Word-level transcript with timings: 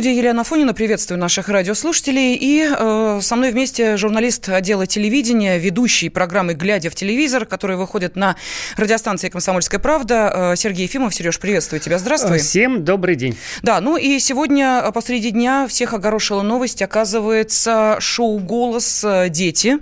студии 0.00 0.16
Елена 0.16 0.44
Фонина. 0.44 0.72
Приветствую 0.72 1.20
наших 1.20 1.50
радиослушателей. 1.50 2.34
И 2.34 2.66
э, 2.66 3.18
со 3.20 3.36
мной 3.36 3.50
вместе 3.50 3.98
журналист 3.98 4.48
отдела 4.48 4.86
телевидения, 4.86 5.58
ведущий 5.58 6.08
программы 6.08 6.54
«Глядя 6.54 6.88
в 6.88 6.94
телевизор», 6.94 7.44
который 7.44 7.76
выходит 7.76 8.16
на 8.16 8.36
радиостанции 8.78 9.28
«Комсомольская 9.28 9.78
правда». 9.78 10.52
Э, 10.52 10.56
Сергей 10.56 10.84
Ефимов. 10.84 11.14
Сереж, 11.14 11.38
приветствую 11.38 11.80
тебя. 11.80 11.98
Здравствуй. 11.98 12.38
Всем 12.38 12.82
добрый 12.82 13.14
день. 13.14 13.36
Да, 13.60 13.82
ну 13.82 13.98
и 13.98 14.18
сегодня 14.20 14.90
посреди 14.94 15.32
дня 15.32 15.66
всех 15.68 15.92
огорошила 15.92 16.40
новость. 16.40 16.80
Оказывается, 16.80 17.98
шоу 18.00 18.38
«Голос. 18.38 19.04
Дети» 19.28 19.80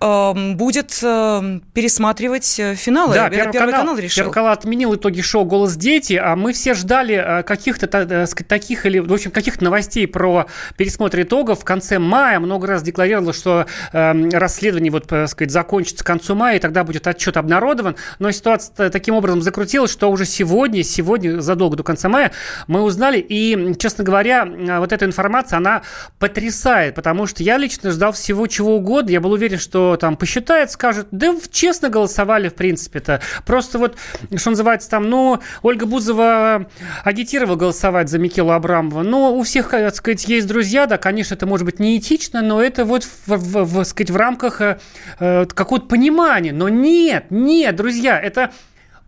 Эм, 0.00 0.56
будет 0.56 0.90
пересматривать 0.90 2.58
э, 2.58 2.74
финалы. 2.74 3.14
Да, 3.14 3.30
Первый, 3.30 3.52
Первый 3.52 3.72
канал, 3.72 3.80
канал 3.80 3.98
решил. 3.98 4.22
Первый 4.22 4.32
канал 4.32 4.52
отменил 4.52 4.94
итоги 4.94 5.20
шоу 5.20 5.44
«Голос 5.44 5.76
дети», 5.76 6.14
а 6.14 6.36
мы 6.36 6.52
все 6.52 6.74
ждали 6.74 7.14
э, 7.14 7.42
каких-то 7.42 7.86
э, 7.86 8.26
таких 8.46 8.86
или, 8.86 8.98
в 8.98 9.12
общем, 9.12 9.30
каких-то 9.38 9.64
новостей 9.64 10.06
про 10.06 10.46
пересмотр 10.76 11.22
итогов 11.22 11.60
в 11.60 11.64
конце 11.64 11.98
мая. 11.98 12.40
Много 12.40 12.66
раз 12.66 12.82
декларировала, 12.82 13.32
что 13.32 13.66
э, 13.92 14.30
расследование 14.30 14.90
вот, 14.90 15.06
так 15.06 15.28
сказать, 15.28 15.50
закончится 15.50 16.04
к 16.04 16.06
концу 16.06 16.34
мая, 16.34 16.56
и 16.56 16.58
тогда 16.58 16.84
будет 16.84 17.06
отчет 17.06 17.36
обнародован. 17.36 17.96
Но 18.18 18.30
ситуация 18.30 18.90
таким 18.90 19.14
образом 19.14 19.42
закрутилась, 19.42 19.90
что 19.90 20.10
уже 20.10 20.24
сегодня, 20.24 20.82
сегодня, 20.82 21.40
задолго 21.40 21.76
до 21.76 21.82
конца 21.82 22.08
мая, 22.08 22.32
мы 22.66 22.82
узнали, 22.82 23.18
и, 23.18 23.74
честно 23.78 24.04
говоря, 24.04 24.44
вот 24.78 24.92
эта 24.92 25.04
информация, 25.04 25.58
она 25.58 25.82
потрясает, 26.18 26.94
потому 26.94 27.26
что 27.26 27.42
я 27.42 27.56
лично 27.56 27.90
ждал 27.90 28.12
всего 28.12 28.46
чего 28.46 28.76
угодно. 28.76 29.10
Я 29.10 29.20
был 29.20 29.32
уверен, 29.32 29.58
что 29.58 29.96
там 29.96 30.16
посчитает, 30.16 30.70
скажет, 30.70 31.08
да 31.10 31.34
честно 31.50 31.88
голосовали, 31.88 32.48
в 32.48 32.54
принципе-то. 32.54 33.20
Просто 33.46 33.78
вот, 33.78 33.96
что 34.36 34.50
называется, 34.50 34.90
там, 34.90 35.08
ну, 35.08 35.40
Ольга 35.62 35.86
Бузова 35.86 36.66
агитировала 37.04 37.56
голосовать 37.56 38.08
за 38.08 38.18
Микелу 38.18 38.50
Абрамова. 38.50 39.02
Но 39.02 39.27
у 39.30 39.42
всех, 39.42 39.70
так 39.70 39.94
сказать, 39.94 40.28
есть 40.28 40.46
друзья, 40.46 40.86
да, 40.86 40.98
конечно, 40.98 41.34
это 41.34 41.46
может 41.46 41.64
быть 41.64 41.78
неэтично, 41.78 42.42
но 42.42 42.62
это 42.62 42.84
вот, 42.84 43.04
в, 43.04 43.36
в, 43.36 43.64
в, 43.64 43.84
сказать, 43.84 44.10
в 44.10 44.16
рамках 44.16 44.60
э, 44.60 44.78
э, 45.18 45.46
какого-то 45.46 45.86
понимания. 45.86 46.52
Но 46.52 46.68
нет, 46.68 47.26
нет, 47.30 47.76
друзья, 47.76 48.20
это 48.20 48.52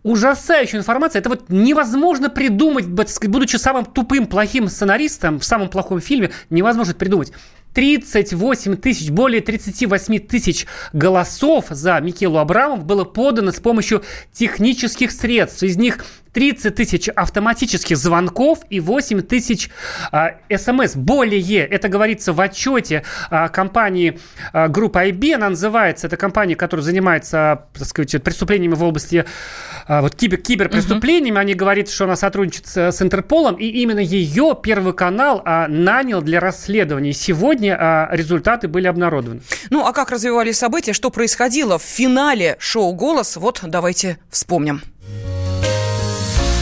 ужасающая 0.03 0.79
информация. 0.79 1.19
Это 1.19 1.29
вот 1.29 1.49
невозможно 1.49 2.29
придумать, 2.29 2.87
будучи 2.87 3.55
самым 3.57 3.85
тупым, 3.85 4.27
плохим 4.27 4.67
сценаристом 4.67 5.39
в 5.39 5.45
самом 5.45 5.69
плохом 5.69 5.99
фильме, 5.99 6.31
невозможно 6.49 6.93
придумать. 6.93 7.31
38 7.73 8.75
тысяч, 8.75 9.09
более 9.11 9.41
38 9.41 10.19
тысяч 10.19 10.67
голосов 10.91 11.67
за 11.69 11.99
Микелу 12.01 12.37
Абрамов 12.37 12.83
было 12.83 13.05
подано 13.05 13.51
с 13.51 13.59
помощью 13.59 14.03
технических 14.33 15.11
средств. 15.11 15.63
Из 15.63 15.77
них 15.77 16.03
30 16.33 16.75
тысяч 16.75 17.09
автоматических 17.09 17.97
звонков 17.97 18.59
и 18.69 18.79
8 18.79 19.21
тысяч 19.21 19.69
а, 20.11 20.35
смс. 20.55 20.95
Более, 20.95 21.65
это 21.65 21.89
говорится 21.89 22.33
в 22.33 22.41
отчете 22.41 23.03
а, 23.29 23.49
компании 23.49 24.19
а, 24.53 24.67
группы 24.67 24.99
IB, 24.99 25.33
она 25.33 25.49
называется, 25.49 26.07
это 26.07 26.17
компания, 26.17 26.55
которая 26.55 26.83
занимается, 26.83 27.65
так 27.73 27.87
сказать, 27.87 28.23
преступлениями 28.23 28.75
в 28.75 28.83
области 28.83 29.25
а, 29.87 30.01
вот 30.01 30.15
кибер, 30.15 30.37
киберпреступлениями. 30.37 31.35
Угу. 31.35 31.41
Они 31.41 31.53
говорят, 31.53 31.89
что 31.89 32.05
она 32.05 32.15
сотрудничает 32.15 32.67
с, 32.67 32.77
с 32.91 33.01
Интерполом, 33.01 33.55
и 33.55 33.65
именно 33.65 33.99
ее 33.99 34.57
Первый 34.61 34.93
канал 34.93 35.41
а, 35.45 35.67
нанял 35.67 36.21
для 36.21 36.39
расследования. 36.39 37.13
Сегодня 37.13 37.77
а, 37.79 38.09
результаты 38.11 38.67
были 38.67 38.87
обнародованы. 38.87 39.41
Ну, 39.69 39.85
а 39.85 39.93
как 39.93 40.11
развивались 40.11 40.57
события, 40.57 40.93
что 40.93 41.09
происходило 41.09 41.77
в 41.77 41.83
финале 41.83 42.57
шоу 42.59 42.93
«Голос», 42.93 43.37
вот 43.37 43.61
давайте 43.63 44.17
вспомним. 44.29 44.81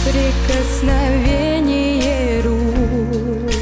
Прикосновение 0.09 2.41
рук. 2.41 3.53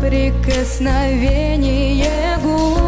Прикосновение 0.00 2.36
губ 2.42 2.79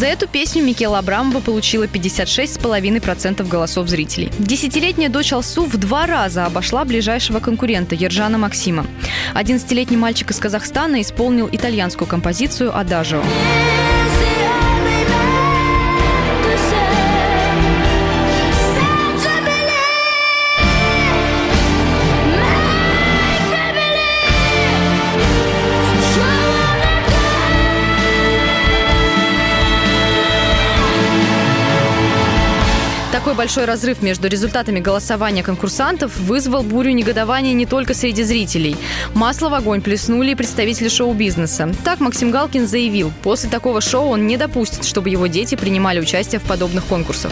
За 0.00 0.06
эту 0.06 0.26
песню 0.26 0.64
Микела 0.64 1.00
Абрамова 1.00 1.40
получила 1.40 1.84
56,5% 1.84 3.46
голосов 3.46 3.86
зрителей. 3.86 4.32
Десятилетняя 4.38 5.10
дочь 5.10 5.30
Алсу 5.30 5.66
в 5.66 5.76
два 5.76 6.06
раза 6.06 6.46
обошла 6.46 6.86
ближайшего 6.86 7.38
конкурента 7.38 7.94
Ержана 7.94 8.38
Максима. 8.38 8.86
Одиннадцатилетний 9.34 9.98
мальчик 9.98 10.30
из 10.30 10.38
Казахстана 10.38 11.02
исполнил 11.02 11.50
итальянскую 11.52 12.08
композицию 12.08 12.74
«Адажио». 12.74 13.22
Такой 33.30 33.44
большой 33.44 33.64
разрыв 33.64 34.02
между 34.02 34.26
результатами 34.26 34.80
голосования 34.80 35.44
конкурсантов 35.44 36.18
вызвал 36.18 36.64
бурю 36.64 36.90
негодования 36.90 37.52
не 37.52 37.64
только 37.64 37.94
среди 37.94 38.24
зрителей. 38.24 38.76
Масло 39.14 39.50
в 39.50 39.54
огонь 39.54 39.82
плеснули 39.82 40.32
и 40.32 40.34
представители 40.34 40.88
шоу-бизнеса. 40.88 41.72
Так 41.84 42.00
Максим 42.00 42.32
Галкин 42.32 42.66
заявил, 42.66 43.12
после 43.22 43.48
такого 43.48 43.80
шоу 43.80 44.08
он 44.08 44.26
не 44.26 44.36
допустит, 44.36 44.84
чтобы 44.84 45.10
его 45.10 45.28
дети 45.28 45.54
принимали 45.54 46.00
участие 46.00 46.40
в 46.40 46.42
подобных 46.42 46.84
конкурсах. 46.86 47.30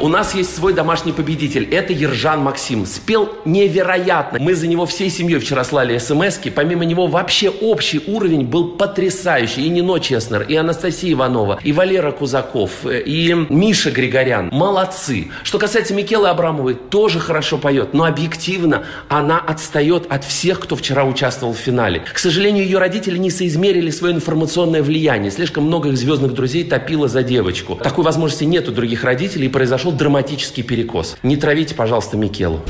У 0.00 0.06
нас 0.06 0.32
есть 0.32 0.54
свой 0.54 0.74
домашний 0.74 1.10
победитель. 1.10 1.68
Это 1.72 1.92
Ержан 1.92 2.40
Максим. 2.40 2.86
Спел 2.86 3.30
невероятно. 3.44 4.38
Мы 4.38 4.54
за 4.54 4.68
него 4.68 4.86
всей 4.86 5.10
семьей 5.10 5.40
вчера 5.40 5.64
слали 5.64 5.98
смс 5.98 6.38
-ки. 6.38 6.52
Помимо 6.52 6.84
него 6.84 7.08
вообще 7.08 7.50
общий 7.50 8.00
уровень 8.06 8.44
был 8.44 8.76
потрясающий. 8.76 9.66
И 9.66 9.68
Нино 9.68 9.98
Честнер, 9.98 10.42
и 10.42 10.54
Анастасия 10.54 11.12
Иванова, 11.14 11.58
и 11.64 11.72
Валера 11.72 12.12
Кузаков, 12.12 12.70
и 12.86 13.34
Миша 13.48 13.90
Григорян. 13.90 14.50
Молодцы. 14.52 15.32
Что 15.42 15.58
касается 15.58 15.94
Микелы 15.94 16.28
Абрамовой, 16.28 16.74
тоже 16.74 17.18
хорошо 17.18 17.58
поет. 17.58 17.92
Но 17.92 18.04
объективно 18.04 18.84
она 19.08 19.40
отстает 19.40 20.06
от 20.08 20.22
всех, 20.22 20.60
кто 20.60 20.76
вчера 20.76 21.04
участвовал 21.04 21.54
в 21.54 21.58
финале. 21.58 22.04
К 22.12 22.18
сожалению, 22.18 22.64
ее 22.64 22.78
родители 22.78 23.18
не 23.18 23.30
соизмерили 23.30 23.90
свое 23.90 24.14
информационное 24.14 24.84
влияние. 24.84 25.32
Слишком 25.32 25.64
много 25.64 25.88
их 25.88 25.96
звездных 25.96 26.34
друзей 26.34 26.62
топило 26.62 27.08
за 27.08 27.24
девочку. 27.24 27.74
Такой 27.74 28.04
возможности 28.04 28.44
нет 28.44 28.68
у 28.68 28.72
других 28.72 29.02
родителей, 29.02 29.46
и 29.46 29.50
произошел 29.50 29.87
произошел 29.88 29.92
драматический 29.92 30.62
перекос. 30.62 31.16
Не 31.22 31.36
травите, 31.36 31.74
пожалуйста, 31.74 32.16
Микелу. 32.16 32.60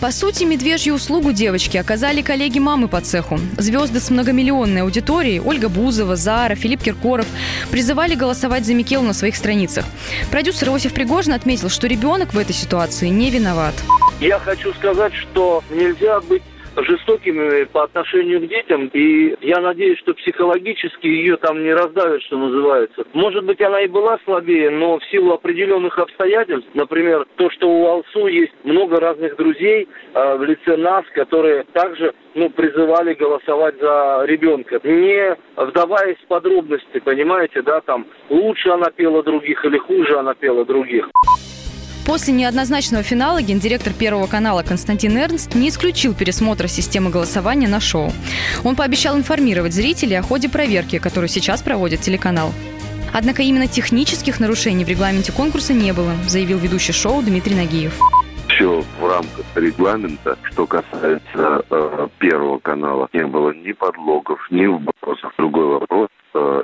По 0.00 0.10
сути, 0.10 0.42
медвежью 0.44 0.94
услугу 0.94 1.32
девочки 1.32 1.76
оказали 1.76 2.22
коллеги 2.22 2.58
мамы 2.58 2.88
по 2.88 3.00
цеху. 3.00 3.38
Звезды 3.56 4.00
с 4.00 4.10
многомиллионной 4.10 4.82
аудиторией 4.82 5.40
Ольга 5.40 5.68
Бузова, 5.68 6.16
Зара, 6.16 6.56
Филипп 6.56 6.82
Киркоров 6.82 7.26
призывали 7.70 8.16
голосовать 8.16 8.66
за 8.66 8.74
Микелу 8.74 9.04
на 9.04 9.12
своих 9.12 9.36
страницах. 9.36 9.84
Продюсер 10.30 10.68
Иосиф 10.68 10.92
Пригожин 10.92 11.34
отметил, 11.34 11.68
что 11.68 11.86
ребенок 11.86 12.34
в 12.34 12.38
этой 12.38 12.54
ситуации 12.54 13.10
не 13.10 13.30
виноват. 13.30 13.74
Я 14.20 14.40
хочу 14.40 14.72
сказать, 14.74 15.14
что 15.14 15.62
нельзя 15.70 16.20
быть 16.20 16.42
жестокими 16.76 17.64
по 17.64 17.84
отношению 17.84 18.40
к 18.40 18.48
детям. 18.48 18.90
И 18.92 19.36
я 19.40 19.60
надеюсь, 19.60 19.98
что 19.98 20.14
психологически 20.14 21.06
ее 21.06 21.36
там 21.36 21.62
не 21.62 21.72
раздавят, 21.72 22.22
что 22.22 22.38
называется. 22.38 23.04
Может 23.12 23.44
быть, 23.44 23.60
она 23.60 23.80
и 23.80 23.88
была 23.88 24.18
слабее, 24.24 24.70
но 24.70 24.98
в 24.98 25.04
силу 25.06 25.32
определенных 25.32 25.98
обстоятельств, 25.98 26.68
например, 26.74 27.26
то, 27.36 27.50
что 27.50 27.68
у 27.68 27.86
Алсу 27.86 28.26
есть 28.26 28.52
много 28.64 29.00
разных 29.00 29.36
друзей 29.36 29.88
э, 30.14 30.36
в 30.36 30.42
лице 30.44 30.76
нас, 30.76 31.04
которые 31.14 31.64
также 31.72 32.14
ну, 32.34 32.50
призывали 32.50 33.14
голосовать 33.14 33.78
за 33.80 34.22
ребенка. 34.26 34.80
Не 34.84 35.36
вдаваясь 35.56 36.18
в 36.18 36.26
подробности, 36.26 37.00
понимаете, 37.00 37.62
да, 37.62 37.80
там, 37.80 38.06
лучше 38.28 38.70
она 38.70 38.90
пела 38.90 39.22
других 39.22 39.64
или 39.64 39.78
хуже 39.78 40.18
она 40.18 40.34
пела 40.34 40.64
других. 40.64 41.10
После 42.04 42.34
неоднозначного 42.34 43.02
финала 43.02 43.42
гендиректор 43.42 43.92
Первого 43.92 44.26
канала 44.26 44.62
Константин 44.62 45.16
Эрнст 45.16 45.54
не 45.54 45.68
исключил 45.68 46.14
пересмотра 46.14 46.66
системы 46.66 47.10
голосования 47.10 47.68
на 47.68 47.80
шоу. 47.80 48.12
Он 48.64 48.76
пообещал 48.76 49.16
информировать 49.16 49.72
зрителей 49.72 50.18
о 50.18 50.22
ходе 50.22 50.48
проверки, 50.48 50.98
которую 50.98 51.28
сейчас 51.28 51.62
проводит 51.62 52.00
телеканал. 52.00 52.52
Однако 53.12 53.42
именно 53.42 53.68
технических 53.68 54.40
нарушений 54.40 54.84
в 54.84 54.88
регламенте 54.88 55.32
конкурса 55.32 55.74
не 55.74 55.92
было, 55.92 56.12
заявил 56.26 56.58
ведущий 56.58 56.92
шоу 56.92 57.22
Дмитрий 57.22 57.54
Нагиев 57.54 57.92
все 58.62 58.82
в 59.00 59.06
рамках 59.06 59.44
регламента. 59.56 60.38
Что 60.42 60.66
касается 60.66 61.64
э, 61.70 62.08
Первого 62.18 62.58
канала, 62.58 63.08
не 63.12 63.26
было 63.26 63.52
ни 63.52 63.72
подлогов, 63.72 64.38
ни 64.50 64.66
вопросов. 64.66 65.32
Другой 65.38 65.66
вопрос, 65.78 66.08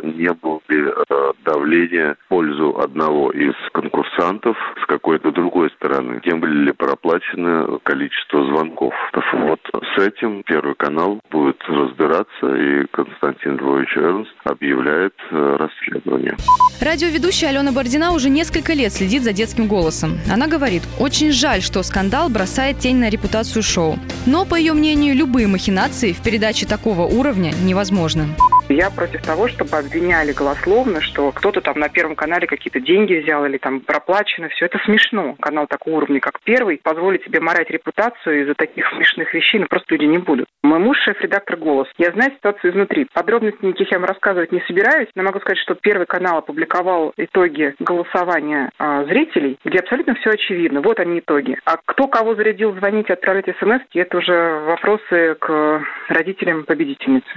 не 0.02 0.32
было 0.32 0.60
ли 0.68 0.82
э, 0.88 1.32
давления 1.44 2.16
в 2.24 2.28
пользу 2.28 2.78
одного 2.78 3.30
из 3.30 3.54
конкурсантов 3.72 4.56
с 4.82 4.86
какой-то 4.86 5.30
другой 5.32 5.70
стороны. 5.70 6.20
тем 6.24 6.44
ли 6.44 6.72
проплачено 6.72 7.78
количество 7.82 8.44
звонков. 8.46 8.94
Вот 9.32 9.60
с 9.72 9.98
этим 9.98 10.42
Первый 10.44 10.74
канал 10.74 11.20
будет 11.30 11.62
разбираться, 11.68 12.54
и 12.54 12.86
Константин 12.90 13.56
Львович 13.56 13.96
Эрнст 13.96 14.34
объявляет 14.44 15.14
э, 15.30 15.56
расследование. 15.58 16.36
Радиоведущая 16.80 17.50
Алена 17.50 17.72
Бордина 17.72 18.12
уже 18.12 18.30
несколько 18.30 18.72
лет 18.72 18.92
следит 18.92 19.22
за 19.22 19.32
детским 19.32 19.66
голосом. 19.66 20.18
Она 20.32 20.46
говорит, 20.46 20.82
очень 21.00 21.32
жаль, 21.32 21.60
что 21.62 21.82
скандал 21.82 22.28
бросает 22.28 22.78
тень 22.78 22.96
на 22.96 23.10
репутацию 23.10 23.62
шоу. 23.62 23.98
Но, 24.26 24.44
по 24.44 24.54
ее 24.54 24.72
мнению, 24.72 25.14
любые 25.14 25.46
махинации 25.48 26.12
в 26.12 26.22
передаче 26.22 26.66
такого 26.66 27.02
уровня 27.02 27.52
невозможны. 27.64 28.28
Я 28.68 28.90
против 28.90 29.22
того, 29.22 29.48
чтобы 29.58 29.76
обвиняли 29.76 30.32
голословно, 30.32 31.00
что 31.00 31.32
кто-то 31.32 31.60
там 31.60 31.80
на 31.80 31.88
Первом 31.88 32.14
канале 32.14 32.46
какие-то 32.46 32.78
деньги 32.78 33.14
взял 33.14 33.44
или 33.44 33.58
там 33.58 33.80
проплачено. 33.80 34.48
Все 34.50 34.66
это 34.66 34.78
смешно. 34.84 35.34
Канал 35.40 35.66
такого 35.66 35.96
уровня, 35.96 36.20
как 36.20 36.40
Первый, 36.44 36.78
позволит 36.80 37.24
себе 37.24 37.40
морать 37.40 37.68
репутацию 37.68 38.42
из-за 38.42 38.54
таких 38.54 38.88
смешных 38.94 39.34
вещей, 39.34 39.58
ну 39.58 39.66
просто 39.66 39.94
люди 39.94 40.04
не 40.04 40.18
будут. 40.18 40.46
Мой 40.62 40.78
муж 40.78 40.98
шеф-редактор 40.98 41.56
«Голос». 41.56 41.88
Я 41.98 42.12
знаю 42.12 42.30
ситуацию 42.32 42.70
изнутри. 42.70 43.08
Подробности 43.12 43.64
никаких 43.64 43.90
я 43.90 43.98
вам 43.98 44.08
рассказывать 44.08 44.52
не 44.52 44.60
собираюсь, 44.66 45.08
но 45.16 45.24
могу 45.24 45.40
сказать, 45.40 45.58
что 45.58 45.74
Первый 45.74 46.06
канал 46.06 46.38
опубликовал 46.38 47.12
итоги 47.16 47.74
голосования 47.80 48.70
а, 48.78 49.04
зрителей, 49.04 49.58
где 49.64 49.80
абсолютно 49.80 50.14
все 50.14 50.30
очевидно. 50.30 50.82
Вот 50.82 51.00
они 51.00 51.18
итоги. 51.18 51.58
А 51.64 51.78
кто 51.84 52.06
кого 52.06 52.36
зарядил 52.36 52.74
звонить, 52.74 53.10
отправлять 53.10 53.46
смс, 53.58 53.80
это 53.94 54.18
уже 54.18 54.60
вопросы 54.66 55.36
к 55.40 55.82
родителям 56.08 56.64
победительницы. 56.64 57.28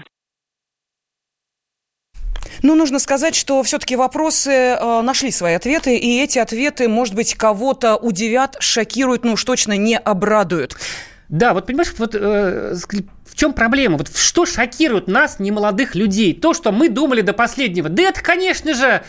Ну, 2.62 2.76
нужно 2.76 3.00
сказать, 3.00 3.36
что 3.36 3.64
все-таки 3.64 3.96
вопросы 3.96 4.52
э, 4.52 5.02
нашли 5.02 5.32
свои 5.32 5.54
ответы, 5.56 5.98
и 5.98 6.22
эти 6.22 6.40
ответы, 6.40 6.88
может 6.88 7.16
быть, 7.16 7.36
кого-то 7.36 7.96
удивят, 7.96 8.58
шокируют, 8.60 9.26
ну 9.26 9.34
уж 9.34 9.44
точно 9.44 9.78
не 9.78 9.98
обрадуют. 9.98 10.76
Да, 11.30 11.54
вот 11.54 11.66
понимаешь, 11.66 11.94
вот 11.98 12.14
э, 12.14 12.76
в 13.32 13.36
чем 13.36 13.54
проблема? 13.54 13.98
Вот 13.98 14.16
что 14.16 14.46
шокирует 14.46 15.08
нас, 15.08 15.40
немолодых 15.40 15.96
людей? 15.96 16.34
То, 16.34 16.54
что 16.54 16.74
мы 16.74 16.90
думали 16.90 17.22
до 17.22 17.32
последнего. 17.32 17.88
Да 17.88 18.04
это, 18.04 18.22
конечно 18.22 18.74
же, 18.74 19.04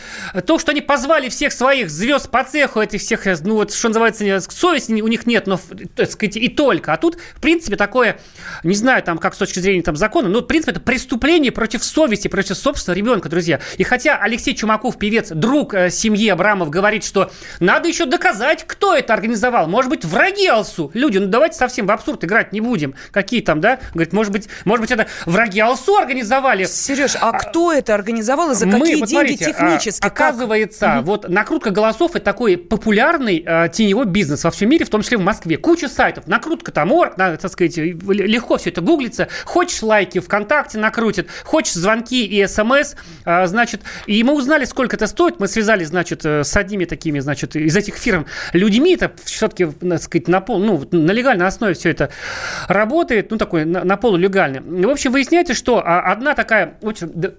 то, 0.46 0.60
что 0.60 0.70
они 0.70 0.80
позвали 0.80 1.28
всех 1.28 1.52
своих 1.52 1.90
звезд 1.90 2.30
по 2.30 2.44
цеху, 2.44 2.80
этих 2.80 3.00
всех, 3.00 3.26
ну 3.42 3.56
вот, 3.56 3.72
что 3.72 3.88
называется, 3.88 4.40
совести 4.40 4.92
у 4.92 5.08
них 5.08 5.26
нет, 5.26 5.48
но, 5.48 5.58
так 5.96 6.10
сказать, 6.10 6.36
и 6.36 6.48
только. 6.48 6.92
А 6.92 6.96
тут, 6.98 7.19
в 7.34 7.40
принципе, 7.40 7.76
такое, 7.76 8.20
не 8.62 8.76
знаю, 8.76 9.02
там, 9.02 9.19
как 9.19 9.34
с 9.34 9.38
точки 9.38 9.58
зрения 9.58 9.82
там 9.82 9.96
закона, 9.96 10.28
но, 10.28 10.38
в 10.38 10.46
принципе, 10.46 10.70
это 10.70 10.80
преступление 10.80 11.50
против 11.50 11.82
совести, 11.82 12.28
против 12.28 12.56
собственного 12.56 12.96
ребенка, 12.96 13.28
друзья. 13.28 13.58
И 13.76 13.82
хотя 13.82 14.19
Алексей 14.19 14.54
Чумаков, 14.54 14.98
певец, 14.98 15.30
друг 15.30 15.74
э, 15.74 15.90
семьи 15.90 16.28
Абрамов, 16.28 16.70
говорит, 16.70 17.04
что 17.04 17.32
надо 17.58 17.88
еще 17.88 18.06
доказать, 18.06 18.64
кто 18.69 18.94
это 18.94 19.14
организовал. 19.14 19.66
Может 19.66 19.90
быть, 19.90 20.04
враги 20.04 20.46
Алсу. 20.46 20.92
Люди, 20.94 21.19
ну 21.19 21.26
давайте 21.26 21.56
совсем 21.56 21.86
в 21.86 21.90
абсурд 21.90 22.22
играть 22.24 22.52
не 22.52 22.60
будем. 22.60 22.94
Какие 23.10 23.40
там, 23.40 23.60
да? 23.60 23.80
Говорит, 23.92 24.11
может 24.12 24.32
быть, 24.32 24.48
может 24.64 24.82
быть, 24.82 24.90
это 24.90 25.06
враги 25.26 25.60
Алсу 25.60 25.96
организовали. 25.96 26.64
Сереж, 26.64 27.16
а, 27.16 27.30
а 27.30 27.32
кто 27.32 27.72
это 27.72 27.94
организовал 27.94 28.50
и 28.50 28.54
за 28.54 28.66
Мы, 28.66 28.80
какие 28.80 28.96
вот 28.96 29.08
деньги 29.08 29.34
смотрите, 29.34 29.44
технически? 29.46 30.04
Оказывается, 30.04 30.80
как? 30.80 31.04
вот 31.04 31.28
накрутка 31.28 31.70
голосов 31.70 32.14
это 32.14 32.24
такой 32.24 32.56
популярный 32.56 33.42
э, 33.46 33.68
теневой 33.72 34.06
бизнес 34.06 34.44
во 34.44 34.50
всем 34.50 34.70
мире, 34.70 34.84
в 34.84 34.90
том 34.90 35.02
числе 35.02 35.18
в 35.18 35.22
Москве. 35.22 35.56
Куча 35.56 35.88
сайтов. 35.88 36.26
Накрутка 36.26 36.72
там 36.72 36.92
орг, 36.92 37.16
на, 37.16 37.36
так 37.36 37.50
сказать, 37.50 37.76
легко 37.76 38.56
все 38.58 38.70
это 38.70 38.80
гуглится. 38.80 39.28
Хочешь 39.44 39.82
лайки 39.82 40.20
ВКонтакте 40.20 40.78
накрутит, 40.78 41.28
хочешь 41.44 41.74
звонки 41.74 42.26
и 42.26 42.46
смс, 42.46 42.94
э, 43.24 43.46
значит, 43.46 43.82
и 44.06 44.22
мы 44.24 44.34
узнали, 44.34 44.64
сколько 44.64 44.96
это 44.96 45.06
стоит. 45.06 45.40
Мы 45.40 45.48
связались, 45.48 45.88
значит, 45.88 46.24
э, 46.24 46.44
с 46.44 46.56
одними 46.56 46.84
такими, 46.84 47.18
значит, 47.18 47.56
из 47.56 47.76
этих 47.76 47.96
фирм 47.96 48.26
людьми. 48.52 48.94
Это 48.94 49.12
все-таки, 49.24 49.66
так 49.66 50.02
сказать, 50.02 50.28
на 50.28 50.40
пол, 50.40 50.58
ну, 50.58 50.82
на 50.90 51.10
легальной 51.12 51.46
основе 51.46 51.74
все 51.74 51.90
это 51.90 52.10
работает. 52.68 53.30
Ну, 53.30 53.38
такой 53.38 53.64
на, 53.64 53.84
на 53.84 53.96
полулегальный. 54.02 54.60
В 54.60 54.90
общем, 54.90 55.12
выясняется, 55.12 55.54
что 55.54 55.78
а, 55.78 56.00
одна 56.10 56.34
такая... 56.34 56.76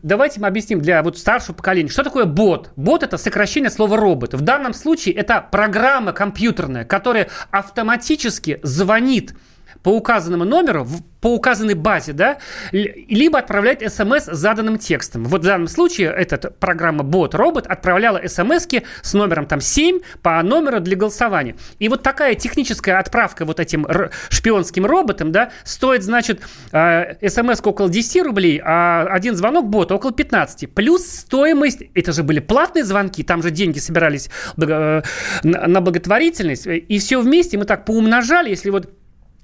Давайте 0.02 0.40
мы 0.40 0.48
объясним 0.48 0.82
для 0.82 1.04
вот 1.04 1.18
старшего 1.18 1.54
поколения, 1.54 1.90
что 1.90 2.04
такое 2.04 2.24
бот. 2.24 2.72
Бот– 2.78 3.04
это 3.04 3.18
сокращение 3.18 3.70
слова 3.70 3.98
робот. 3.98 4.34
В 4.34 4.40
данном 4.40 4.74
случае 4.74 5.16
это 5.16 5.46
программа 5.52 6.14
компьютерная, 6.14 6.86
которая 6.86 7.28
автоматически 7.52 8.62
звонит 8.64 9.36
по 9.84 9.90
указанному 9.90 10.46
номеру, 10.46 10.88
по 11.24 11.34
указанной 11.34 11.74
базе, 11.76 12.14
да, 12.14 12.38
либо 12.72 13.40
отправлять 13.40 13.82
смс 13.94 14.26
с 14.26 14.38
заданным 14.38 14.78
текстом. 14.78 15.24
Вот 15.26 15.42
в 15.42 15.46
данном 15.46 15.68
случае 15.68 16.10
эта 16.10 16.52
программа 16.52 17.04
бот-робот 17.04 17.68
отправляла 17.68 18.22
смс 18.28 18.68
с 19.02 19.14
номером 19.14 19.46
там 19.46 19.62
7 19.62 20.00
по 20.22 20.42
номеру 20.44 20.80
для 20.80 20.96
голосования. 20.96 21.56
И 21.80 21.90
вот 21.90 22.04
такая 22.04 22.36
техническая 22.36 23.00
отправка 23.00 23.46
вот 23.46 23.60
этим 23.60 23.88
шпионским 24.30 24.86
роботам, 24.86 25.32
да, 25.32 25.52
стоит, 25.64 26.04
значит, 26.04 26.42
э, 26.72 27.30
смс 27.30 27.62
около 27.64 27.90
10 27.90 28.24
рублей, 28.24 28.62
а 28.64 29.08
один 29.10 29.36
звонок 29.36 29.70
бота 29.70 29.96
около 29.96 30.12
15. 30.12 30.74
Плюс 30.74 31.06
стоимость, 31.06 31.84
это 31.94 32.12
же 32.12 32.24
были 32.24 32.40
платные 32.40 32.84
звонки, 32.84 33.24
там 33.24 33.44
же 33.44 33.52
деньги 33.52 33.80
собирались 33.80 34.30
э, 34.58 35.02
на 35.44 35.82
благотворительность, 35.82 36.68
и 36.68 37.00
все 37.00 37.22
вместе 37.22 37.58
мы 37.58 37.66
так 37.66 37.86
поумножали, 37.86 38.50
если 38.50 38.70
вот 38.70 38.90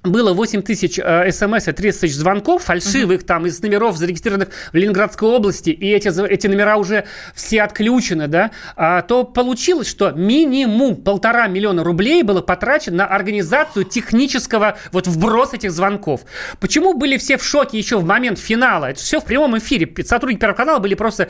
было 0.02 0.32
8 0.32 0.62
тысяч 0.62 0.98
э, 0.98 1.30
смс 1.30 1.68
и 1.68 1.72
30 1.72 2.00
тысяч 2.00 2.14
звонков 2.14 2.64
фальшивых, 2.64 3.20
uh-huh. 3.20 3.26
там, 3.26 3.46
из 3.46 3.60
номеров, 3.60 3.96
зарегистрированных 3.96 4.48
в 4.72 4.74
Ленинградской 4.74 5.28
области, 5.28 5.70
и 5.70 5.90
эти, 5.90 6.08
эти 6.26 6.46
номера 6.46 6.76
уже 6.76 7.04
все 7.34 7.62
отключены, 7.62 8.26
да, 8.26 8.50
а, 8.76 9.02
то 9.02 9.24
получилось, 9.24 9.88
что 9.88 10.10
минимум 10.12 10.96
полтора 10.96 11.48
миллиона 11.48 11.84
рублей 11.84 12.22
было 12.22 12.40
потрачено 12.40 12.98
на 12.98 13.06
организацию 13.06 13.84
технического 13.84 14.78
вот 14.92 15.06
вброс 15.06 15.52
этих 15.52 15.70
звонков. 15.70 16.22
Почему 16.60 16.94
были 16.94 17.18
все 17.18 17.36
в 17.36 17.44
шоке 17.44 17.78
еще 17.78 17.98
в 17.98 18.04
момент 18.04 18.38
финала? 18.38 18.86
Это 18.86 19.00
все 19.00 19.20
в 19.20 19.24
прямом 19.24 19.58
эфире. 19.58 19.92
Сотрудники 20.04 20.40
Первого 20.40 20.56
канала 20.56 20.78
были 20.78 20.94
просто 20.94 21.28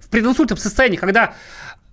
в 0.00 0.08
прединсультном 0.08 0.58
состоянии, 0.58 0.96
когда 0.96 1.34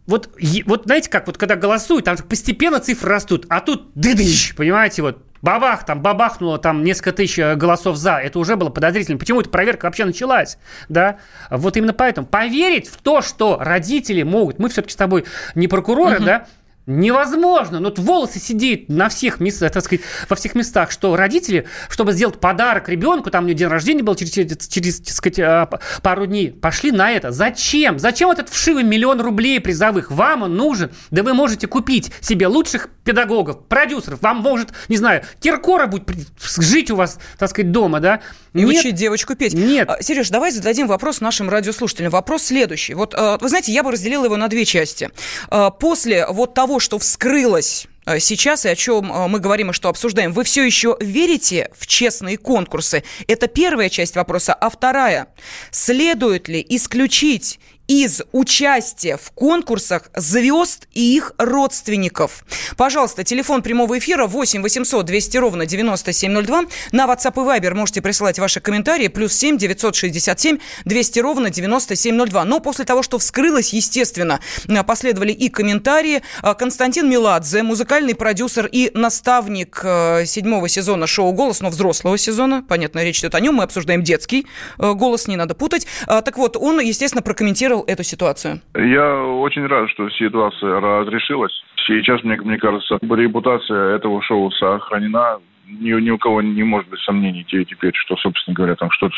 вот, 0.09 0.29
вот 0.65 0.83
знаете, 0.85 1.09
как 1.09 1.27
вот 1.27 1.37
когда 1.37 1.55
голосуют, 1.55 2.05
там 2.05 2.17
постепенно 2.17 2.79
цифры 2.79 3.09
растут, 3.09 3.45
а 3.47 3.61
тут 3.61 3.91
дыдыщ, 3.93 4.55
понимаете, 4.55 5.03
вот 5.03 5.23
бабах, 5.41 5.85
там 5.85 6.01
бабахнуло 6.01 6.57
там 6.57 6.83
несколько 6.83 7.13
тысяч 7.13 7.37
э, 7.39 7.55
голосов 7.55 7.95
за, 7.95 8.15
это 8.17 8.39
уже 8.39 8.55
было 8.55 8.69
подозрительно. 8.69 9.17
Почему 9.17 9.41
эта 9.41 9.49
проверка 9.49 9.85
вообще 9.85 10.05
началась? 10.05 10.57
Да? 10.89 11.17
Вот 11.49 11.77
именно 11.77 11.93
поэтому 11.93 12.27
поверить 12.27 12.89
в 12.89 12.97
то, 12.97 13.21
что 13.21 13.57
родители 13.59 14.23
могут, 14.23 14.59
мы 14.59 14.69
все-таки 14.69 14.93
с 14.93 14.97
тобой 14.97 15.25
не 15.55 15.67
прокуроры, 15.67 16.17
угу. 16.17 16.25
да, 16.25 16.47
Невозможно. 16.89 17.79
Ну, 17.79 17.89
вот 17.89 17.99
волосы 17.99 18.39
сидит 18.39 18.89
на 18.89 19.09
всех 19.09 19.39
местах, 19.39 19.71
так 19.71 19.83
сказать, 19.83 20.03
во 20.27 20.35
всех 20.35 20.55
местах, 20.55 20.89
что 20.89 21.15
родители, 21.15 21.67
чтобы 21.87 22.13
сделать 22.13 22.39
подарок 22.39 22.89
ребенку, 22.89 23.29
там 23.29 23.43
у 23.43 23.47
него 23.47 23.57
день 23.57 23.67
рождения 23.67 24.01
был 24.01 24.15
через, 24.15 24.31
через, 24.31 24.67
через 24.67 24.99
так 24.99 25.13
сказать, 25.13 25.39
а, 25.39 25.69
пару 26.01 26.25
дней, 26.25 26.49
пошли 26.49 26.91
на 26.91 27.11
это. 27.11 27.31
Зачем? 27.31 27.99
Зачем 27.99 28.31
этот 28.31 28.49
вшивый 28.49 28.83
миллион 28.83 29.21
рублей 29.21 29.59
призовых? 29.59 30.09
Вам 30.09 30.41
он 30.41 30.55
нужен. 30.55 30.89
Да 31.11 31.21
вы 31.21 31.35
можете 31.35 31.67
купить 31.67 32.11
себе 32.21 32.47
лучших 32.47 32.89
педагогов, 33.03 33.65
продюсеров. 33.67 34.21
Вам 34.23 34.37
может, 34.37 34.69
не 34.87 34.97
знаю, 34.97 35.23
Киркора 35.39 35.85
будет 35.85 36.09
жить 36.41 36.89
у 36.89 36.95
вас, 36.95 37.19
так 37.37 37.49
сказать, 37.51 37.71
дома, 37.71 37.99
да? 37.99 38.21
И 38.53 38.63
Нет. 38.63 38.79
учить 38.79 38.95
девочку 38.95 39.35
петь. 39.35 39.53
Нет. 39.53 39.87
А, 39.89 40.01
Сереж, 40.01 40.29
давай 40.29 40.51
зададим 40.51 40.87
вопрос 40.87 41.21
нашим 41.21 41.49
радиослушателям. 41.49 42.11
Вопрос 42.11 42.43
следующий. 42.43 42.95
Вот, 42.95 43.13
а, 43.15 43.37
вы 43.39 43.47
знаете, 43.47 43.71
я 43.71 43.83
бы 43.83 43.91
разделила 43.91 44.25
его 44.25 44.37
на 44.37 44.47
две 44.47 44.65
части. 44.65 45.11
А, 45.49 45.69
после 45.69 46.25
вот 46.27 46.55
того, 46.55 46.78
что 46.79 46.99
вскрылось 46.99 47.87
э, 48.05 48.19
сейчас 48.19 48.65
и 48.65 48.69
о 48.69 48.75
чем 48.75 49.11
э, 49.11 49.27
мы 49.27 49.39
говорим 49.39 49.71
и 49.71 49.73
что 49.73 49.89
обсуждаем, 49.89 50.33
вы 50.33 50.43
все 50.43 50.63
еще 50.63 50.97
верите 50.99 51.69
в 51.77 51.87
честные 51.87 52.37
конкурсы? 52.37 53.03
Это 53.27 53.47
первая 53.47 53.89
часть 53.89 54.15
вопроса. 54.15 54.53
А 54.53 54.69
вторая, 54.69 55.27
следует 55.71 56.47
ли 56.47 56.65
исключить 56.67 57.59
из 57.89 58.21
участия 58.31 59.17
в 59.17 59.31
конкурсах 59.31 60.11
звезд 60.15 60.87
и 60.93 61.15
их 61.15 61.33
родственников. 61.39 62.45
Пожалуйста, 62.77 63.23
телефон 63.23 63.63
прямого 63.63 63.97
эфира 63.97 64.27
8 64.27 64.61
800 64.61 65.05
200 65.05 65.37
ровно 65.37 65.65
9702. 65.65 66.65
На 66.91 67.05
WhatsApp 67.05 67.33
и 67.33 67.59
Viber 67.59 67.73
можете 67.73 68.01
присылать 68.01 68.37
ваши 68.37 68.61
комментарии. 68.61 69.07
Плюс 69.07 69.33
7 69.33 69.57
967 69.57 70.59
200 70.85 71.19
ровно 71.19 71.49
9702. 71.49 72.45
Но 72.45 72.59
после 72.59 72.85
того, 72.85 73.01
что 73.01 73.17
вскрылось, 73.17 73.73
естественно, 73.73 74.39
последовали 74.85 75.31
и 75.31 75.49
комментарии. 75.49 76.21
А, 76.43 76.53
Константин 76.53 77.09
Меладзе, 77.09 77.63
музыкальный 77.63 78.13
продюсер 78.13 78.67
и 78.71 78.91
наставник 78.93 79.81
э, 79.83 80.25
седьмого 80.27 80.69
сезона 80.69 81.07
шоу 81.07 81.31
«Голос», 81.31 81.61
но 81.61 81.69
взрослого 81.71 82.19
сезона. 82.19 82.63
Понятно, 82.67 83.03
речь 83.03 83.19
идет 83.19 83.33
о 83.33 83.39
нем. 83.39 83.55
Мы 83.55 83.63
обсуждаем 83.63 84.03
детский 84.03 84.45
э, 84.77 84.93
голос, 84.93 85.27
не 85.27 85.37
надо 85.37 85.55
путать. 85.55 85.87
Так 86.05 86.37
вот, 86.37 86.55
он, 86.55 86.79
естественно, 86.79 87.23
прокомментировал 87.23 87.78
прокомментировал 87.79 87.83
эту 87.87 88.03
ситуацию? 88.03 88.61
Я 88.75 89.23
очень 89.23 89.65
рад, 89.65 89.89
что 89.89 90.09
ситуация 90.09 90.79
разрешилась. 90.79 91.53
Сейчас, 91.87 92.23
мне, 92.23 92.37
мне 92.37 92.57
кажется, 92.57 92.99
репутация 93.01 93.95
этого 93.95 94.21
шоу 94.21 94.51
сохранена. 94.51 95.39
Ни, 95.67 95.91
ни 96.01 96.09
у 96.09 96.17
кого 96.17 96.41
не 96.41 96.63
может 96.63 96.89
быть 96.89 96.99
сомнений 97.01 97.45
теперь, 97.47 97.93
что, 97.93 98.15
собственно 98.17 98.55
говоря, 98.55 98.75
там 98.75 98.89
что-то 98.91 99.15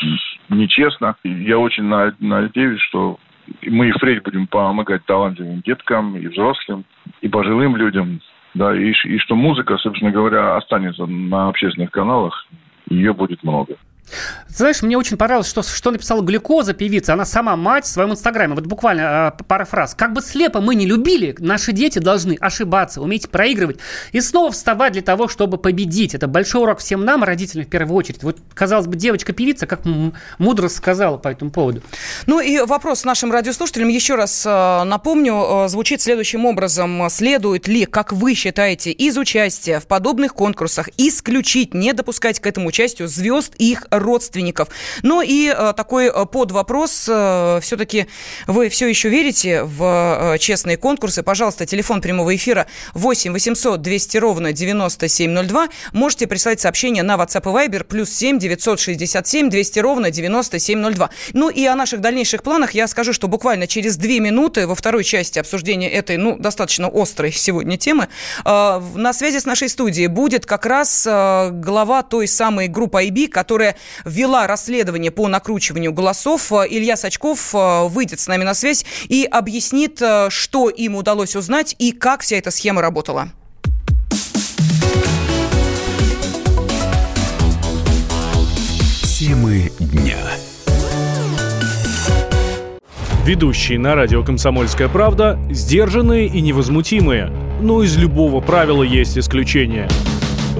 нечестно. 0.50 1.16
Я 1.24 1.58
очень 1.58 1.84
надеюсь, 1.84 2.80
что 2.82 3.18
мы 3.62 3.88
и 3.88 3.92
впредь 3.92 4.22
будем 4.22 4.46
помогать 4.46 5.04
талантливым 5.06 5.62
деткам, 5.62 6.16
и 6.16 6.26
взрослым, 6.26 6.84
и 7.22 7.28
пожилым 7.28 7.76
людям. 7.76 8.20
да, 8.54 8.76
и, 8.76 8.92
и 9.04 9.18
что 9.18 9.34
музыка, 9.34 9.78
собственно 9.78 10.10
говоря, 10.10 10.56
останется 10.56 11.06
на 11.06 11.48
общественных 11.48 11.90
каналах, 11.90 12.46
ее 12.90 13.14
будет 13.14 13.42
много. 13.42 13.76
Знаешь, 14.54 14.82
мне 14.82 14.98
очень 14.98 15.16
понравилось, 15.16 15.48
что, 15.48 15.62
что 15.62 15.90
написала 15.90 16.20
Глюкоза, 16.20 16.74
певица. 16.74 17.14
Она 17.14 17.24
сама 17.24 17.56
мать 17.56 17.84
в 17.84 17.88
своем 17.88 18.12
инстаграме. 18.12 18.54
Вот 18.54 18.66
буквально 18.66 19.34
э, 19.38 19.44
пара 19.44 19.64
фраз. 19.64 19.94
Как 19.94 20.12
бы 20.12 20.20
слепо 20.20 20.60
мы 20.60 20.74
не 20.74 20.86
любили, 20.86 21.34
наши 21.38 21.72
дети 21.72 21.98
должны 21.98 22.36
ошибаться, 22.38 23.00
уметь 23.00 23.30
проигрывать 23.30 23.78
и 24.12 24.20
снова 24.20 24.52
вставать 24.52 24.92
для 24.92 25.02
того, 25.02 25.28
чтобы 25.28 25.56
победить. 25.56 26.14
Это 26.14 26.28
большой 26.28 26.62
урок 26.62 26.80
всем 26.80 27.04
нам, 27.04 27.24
родителям 27.24 27.64
в 27.64 27.68
первую 27.68 27.96
очередь. 27.96 28.22
Вот, 28.22 28.38
казалось 28.54 28.86
бы, 28.86 28.96
девочка-певица, 28.96 29.66
как 29.66 29.80
мудро 30.38 30.68
сказала 30.68 31.16
по 31.16 31.28
этому 31.28 31.50
поводу. 31.50 31.82
Ну 32.26 32.40
и 32.40 32.60
вопрос 32.60 33.04
нашим 33.04 33.32
радиослушателям, 33.32 33.88
еще 33.88 34.16
раз 34.16 34.44
э, 34.46 34.84
напомню, 34.84 35.64
э, 35.64 35.68
звучит 35.68 36.02
следующим 36.02 36.44
образом. 36.44 37.08
Следует 37.08 37.68
ли, 37.68 37.86
как 37.86 38.12
вы 38.12 38.34
считаете, 38.34 38.92
из 38.92 39.16
участия 39.16 39.80
в 39.80 39.86
подобных 39.86 40.34
конкурсах 40.34 40.88
исключить, 40.98 41.74
не 41.74 41.92
допускать 41.92 42.38
к 42.38 42.46
этому 42.46 42.68
участию 42.68 43.08
звезд 43.08 43.54
и 43.58 43.72
их 43.72 43.86
родственников? 44.02 44.68
Ну 45.02 45.22
и 45.22 45.48
э, 45.48 45.72
такой 45.76 46.06
э, 46.06 46.26
подвопрос. 46.26 47.06
Э, 47.08 47.60
все-таки 47.62 48.06
вы 48.46 48.68
все 48.68 48.88
еще 48.88 49.08
верите 49.08 49.62
в 49.64 50.36
честные 50.38 50.76
конкурсы? 50.76 51.22
Пожалуйста, 51.22 51.66
телефон 51.66 52.00
прямого 52.00 52.34
эфира 52.34 52.66
8 52.94 53.32
800 53.32 53.80
200 53.80 54.16
ровно 54.18 54.52
9702. 54.52 55.68
Можете 55.92 56.26
прислать 56.26 56.60
сообщение 56.60 57.02
на 57.02 57.14
WhatsApp 57.14 57.42
и 57.42 57.68
Viber 57.68 57.84
плюс 57.84 58.10
7 58.10 58.38
967 58.38 59.48
200 59.48 59.78
ровно 59.80 60.10
9702. 60.10 61.10
Ну 61.32 61.48
и 61.48 61.64
о 61.64 61.74
наших 61.74 62.00
дальнейших 62.00 62.42
планах 62.42 62.72
я 62.72 62.86
скажу, 62.88 63.12
что 63.12 63.28
буквально 63.28 63.66
через 63.66 63.96
две 63.96 64.20
минуты 64.20 64.66
во 64.66 64.74
второй 64.74 65.04
части 65.04 65.38
обсуждения 65.38 65.90
этой, 65.90 66.16
ну, 66.16 66.36
достаточно 66.38 66.90
острой 66.92 67.32
сегодня 67.32 67.76
темы, 67.76 68.08
на 68.44 69.12
связи 69.12 69.38
с 69.38 69.44
нашей 69.44 69.68
студией 69.68 70.06
будет 70.08 70.46
как 70.46 70.66
раз 70.66 71.06
глава 71.06 72.02
той 72.02 72.26
самой 72.26 72.68
группы 72.68 73.04
IB, 73.04 73.28
которая 73.28 73.76
вела 74.04 74.46
расследование 74.46 75.10
по 75.10 75.28
накручиванию 75.28 75.92
голосов. 75.92 76.52
Э, 76.52 76.66
Илья 76.68 76.96
Сачков 76.96 77.54
э, 77.54 77.86
выйдет 77.88 78.20
с 78.20 78.26
нами 78.26 78.44
на 78.44 78.54
связь 78.54 78.84
и 79.08 79.24
объяснит, 79.24 80.00
э, 80.00 80.28
что 80.30 80.68
им 80.68 80.96
удалось 80.96 81.36
узнать 81.36 81.74
и 81.78 81.92
как 81.92 82.22
вся 82.22 82.36
эта 82.36 82.50
схема 82.50 82.82
работала. 82.82 83.28
Темы 89.18 89.70
дня. 89.78 90.18
Ведущие 93.24 93.78
на 93.78 93.94
радио 93.94 94.24
«Комсомольская 94.24 94.88
правда» 94.88 95.38
сдержанные 95.48 96.26
и 96.26 96.40
невозмутимые. 96.40 97.32
Но 97.60 97.84
из 97.84 97.96
любого 97.96 98.40
правила 98.40 98.82
есть 98.82 99.16
исключение. 99.16 99.88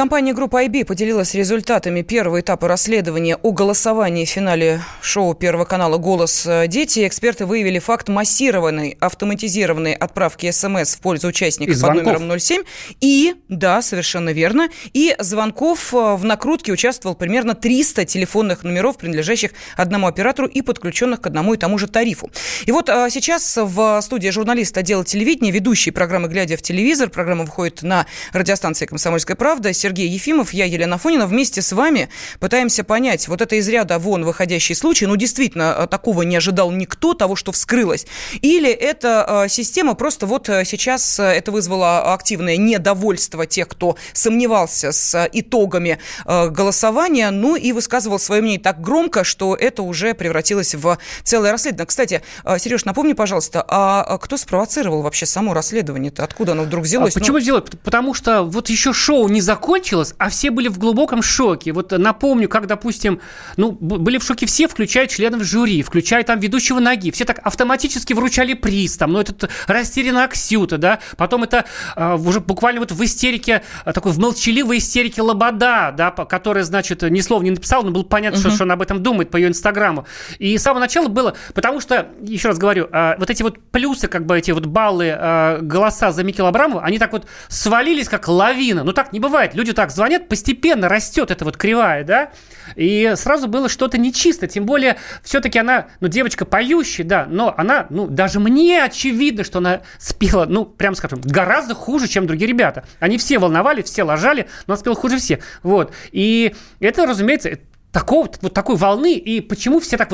Компания 0.00 0.32
группа 0.32 0.64
IB 0.64 0.86
поделилась 0.86 1.34
результатами 1.34 2.00
первого 2.00 2.40
этапа 2.40 2.68
расследования 2.68 3.36
о 3.36 3.52
голосовании 3.52 4.24
в 4.24 4.30
финале 4.30 4.80
шоу 5.02 5.34
Первого 5.34 5.66
канала 5.66 5.98
«Голос 5.98 6.48
дети». 6.68 7.06
Эксперты 7.06 7.44
выявили 7.44 7.78
факт 7.80 8.08
массированной 8.08 8.96
автоматизированной 8.98 9.92
отправки 9.92 10.50
СМС 10.50 10.94
в 10.94 11.00
пользу 11.00 11.28
участников 11.28 11.76
И 11.76 11.78
под 11.78 11.80
звонков. 11.80 12.18
номером 12.18 12.40
07. 12.40 12.62
И, 13.02 13.34
да, 13.50 13.82
совершенно 13.82 14.30
верно, 14.30 14.70
и 14.94 15.14
звонков 15.18 15.92
э, 15.92 16.14
в 16.16 16.24
накрутке 16.24 16.72
участвовал 16.72 17.14
примерно 17.14 17.54
300 17.54 18.06
телефонных 18.06 18.62
номеров, 18.62 18.96
принадлежащих 18.96 19.50
одному 19.76 20.06
оператору 20.06 20.48
и 20.48 20.62
подключенных 20.62 21.20
к 21.20 21.26
одному 21.26 21.52
и 21.52 21.58
тому 21.58 21.76
же 21.76 21.86
тарифу. 21.88 22.30
И 22.64 22.72
вот 22.72 22.88
э, 22.88 23.08
сейчас 23.10 23.58
в 23.60 24.00
студии 24.00 24.30
журналист 24.30 24.78
отдела 24.78 25.04
телевидения, 25.04 25.50
ведущий 25.50 25.90
программы 25.90 26.28
«Глядя 26.28 26.56
в 26.56 26.62
телевизор». 26.62 27.10
Программа 27.10 27.44
выходит 27.44 27.82
на 27.82 28.06
радиостанции 28.32 28.86
«Комсомольская 28.86 29.36
правда». 29.36 29.74
Сергей 29.74 29.89
Ефимов, 29.98 30.52
я 30.52 30.64
Елена 30.64 30.98
Фонина. 30.98 31.26
Вместе 31.26 31.62
с 31.62 31.72
вами 31.72 32.08
пытаемся 32.38 32.84
понять, 32.84 33.28
вот 33.28 33.40
это 33.40 33.56
из 33.56 33.68
ряда 33.68 33.98
вон 33.98 34.24
выходящий 34.24 34.74
случай, 34.74 35.06
ну, 35.06 35.16
действительно, 35.16 35.74
э, 35.76 35.86
такого 35.86 36.22
не 36.22 36.36
ожидал 36.36 36.70
никто, 36.70 37.14
того, 37.14 37.36
что 37.36 37.52
вскрылось. 37.52 38.06
Или 38.40 38.70
эта 38.70 39.44
э, 39.46 39.48
система 39.48 39.94
просто 39.94 40.26
вот 40.26 40.48
э, 40.48 40.64
сейчас 40.64 41.18
это 41.18 41.50
вызвало 41.50 42.14
активное 42.14 42.56
недовольство 42.56 43.46
тех, 43.46 43.68
кто 43.68 43.96
сомневался 44.12 44.92
с 44.92 45.28
итогами 45.32 45.98
голосования, 46.26 47.30
ну 47.30 47.56
и 47.56 47.72
высказывал 47.72 48.18
свое 48.18 48.42
мнение 48.42 48.60
так 48.60 48.80
громко, 48.80 49.24
что 49.24 49.54
это 49.54 49.82
уже 49.82 50.14
превратилось 50.14 50.74
в 50.74 50.98
целое 51.24 51.52
расследование. 51.52 51.86
Кстати, 51.86 52.22
Сереж, 52.58 52.84
напомни, 52.84 53.12
пожалуйста, 53.12 53.64
а 53.66 54.18
кто 54.18 54.36
спровоцировал 54.36 55.02
вообще 55.02 55.26
само 55.26 55.54
расследование-то? 55.54 56.22
Откуда 56.24 56.52
оно 56.52 56.62
вдруг 56.64 56.84
взялось? 56.84 57.16
А 57.16 57.20
почему 57.20 57.38
Ну, 57.38 57.42
сделать? 57.42 57.70
Потому 57.82 58.14
что 58.14 58.42
вот 58.42 58.68
еще 58.68 58.92
шоу 58.92 59.28
не 59.28 59.40
закончилось, 59.40 59.79
а 60.18 60.28
все 60.28 60.50
были 60.50 60.68
в 60.68 60.78
глубоком 60.78 61.22
шоке. 61.22 61.72
Вот 61.72 61.92
напомню, 61.92 62.48
как, 62.48 62.66
допустим, 62.66 63.20
ну, 63.56 63.72
были 63.72 64.18
в 64.18 64.24
шоке 64.24 64.46
все, 64.46 64.68
включая 64.68 65.06
членов 65.06 65.42
жюри, 65.42 65.82
включая 65.82 66.22
там 66.24 66.38
ведущего 66.38 66.80
ноги. 66.80 67.10
Все 67.10 67.24
так 67.24 67.40
автоматически 67.42 68.12
вручали 68.12 68.54
приз, 68.54 68.96
там, 68.96 69.12
ну, 69.12 69.20
этот 69.20 69.50
растерянно 69.66 70.24
Аксюта, 70.24 70.78
да, 70.78 71.00
потом 71.16 71.44
это 71.44 71.64
а, 71.96 72.16
уже 72.16 72.40
буквально 72.40 72.80
вот 72.80 72.92
в 72.92 73.04
истерике, 73.04 73.62
а, 73.84 73.92
такой 73.92 74.12
в 74.12 74.18
молчаливой 74.18 74.78
истерике 74.78 75.22
Лобода, 75.22 75.92
да, 75.96 76.10
которая, 76.10 76.64
значит, 76.64 77.02
ни 77.02 77.20
слова 77.20 77.42
не 77.42 77.50
написала, 77.50 77.82
но 77.84 77.90
было 77.90 78.02
понятно, 78.02 78.38
что, 78.38 78.50
что 78.50 78.64
она 78.64 78.74
об 78.74 78.82
этом 78.82 79.02
думает 79.02 79.30
по 79.30 79.36
ее 79.36 79.48
инстаграму. 79.48 80.06
И 80.38 80.56
с 80.56 80.62
самого 80.62 80.80
начала 80.80 81.08
было, 81.08 81.34
потому 81.54 81.80
что, 81.80 82.08
еще 82.20 82.48
раз 82.48 82.58
говорю, 82.58 82.88
а, 82.92 83.16
вот 83.18 83.30
эти 83.30 83.42
вот 83.42 83.58
плюсы, 83.70 84.08
как 84.08 84.26
бы 84.26 84.38
эти 84.38 84.50
вот 84.50 84.66
баллы, 84.66 85.14
а, 85.16 85.58
голоса 85.60 86.12
за 86.12 86.24
Микела 86.24 86.48
Абрамова, 86.48 86.82
они 86.82 86.98
так 86.98 87.12
вот 87.12 87.26
свалились, 87.48 88.08
как 88.08 88.28
лавина. 88.28 88.84
Ну, 88.84 88.92
так 88.92 89.12
не 89.12 89.20
бывает. 89.20 89.54
Люди 89.54 89.69
так 89.72 89.90
звонят, 89.90 90.28
постепенно 90.28 90.88
растет 90.88 91.30
эта 91.30 91.44
вот 91.44 91.56
кривая, 91.56 92.04
да, 92.04 92.30
и 92.76 93.12
сразу 93.16 93.48
было 93.48 93.68
что-то 93.68 93.98
нечисто. 93.98 94.46
Тем 94.46 94.64
более, 94.66 94.96
все-таки 95.22 95.58
она, 95.58 95.86
ну, 96.00 96.08
девочка 96.08 96.44
поющая, 96.44 97.04
да, 97.04 97.26
но 97.28 97.54
она, 97.56 97.86
ну, 97.90 98.06
даже 98.06 98.40
мне 98.40 98.82
очевидно, 98.82 99.44
что 99.44 99.58
она 99.58 99.80
спела, 99.98 100.46
ну, 100.46 100.64
прям 100.64 100.94
скажем, 100.94 101.20
гораздо 101.22 101.74
хуже, 101.74 102.08
чем 102.08 102.26
другие 102.26 102.48
ребята. 102.48 102.84
Они 102.98 103.18
все 103.18 103.38
волновали, 103.38 103.82
все 103.82 104.02
лажали, 104.02 104.48
но 104.66 104.74
она 104.74 104.80
спела 104.80 104.94
хуже 104.94 105.18
всех. 105.18 105.40
Вот. 105.62 105.92
И 106.12 106.54
это, 106.80 107.06
разумеется, 107.06 107.58
такого, 107.92 108.30
вот 108.40 108.54
такой 108.54 108.76
волны, 108.76 109.14
и 109.14 109.40
почему 109.40 109.80
все 109.80 109.96
так... 109.96 110.10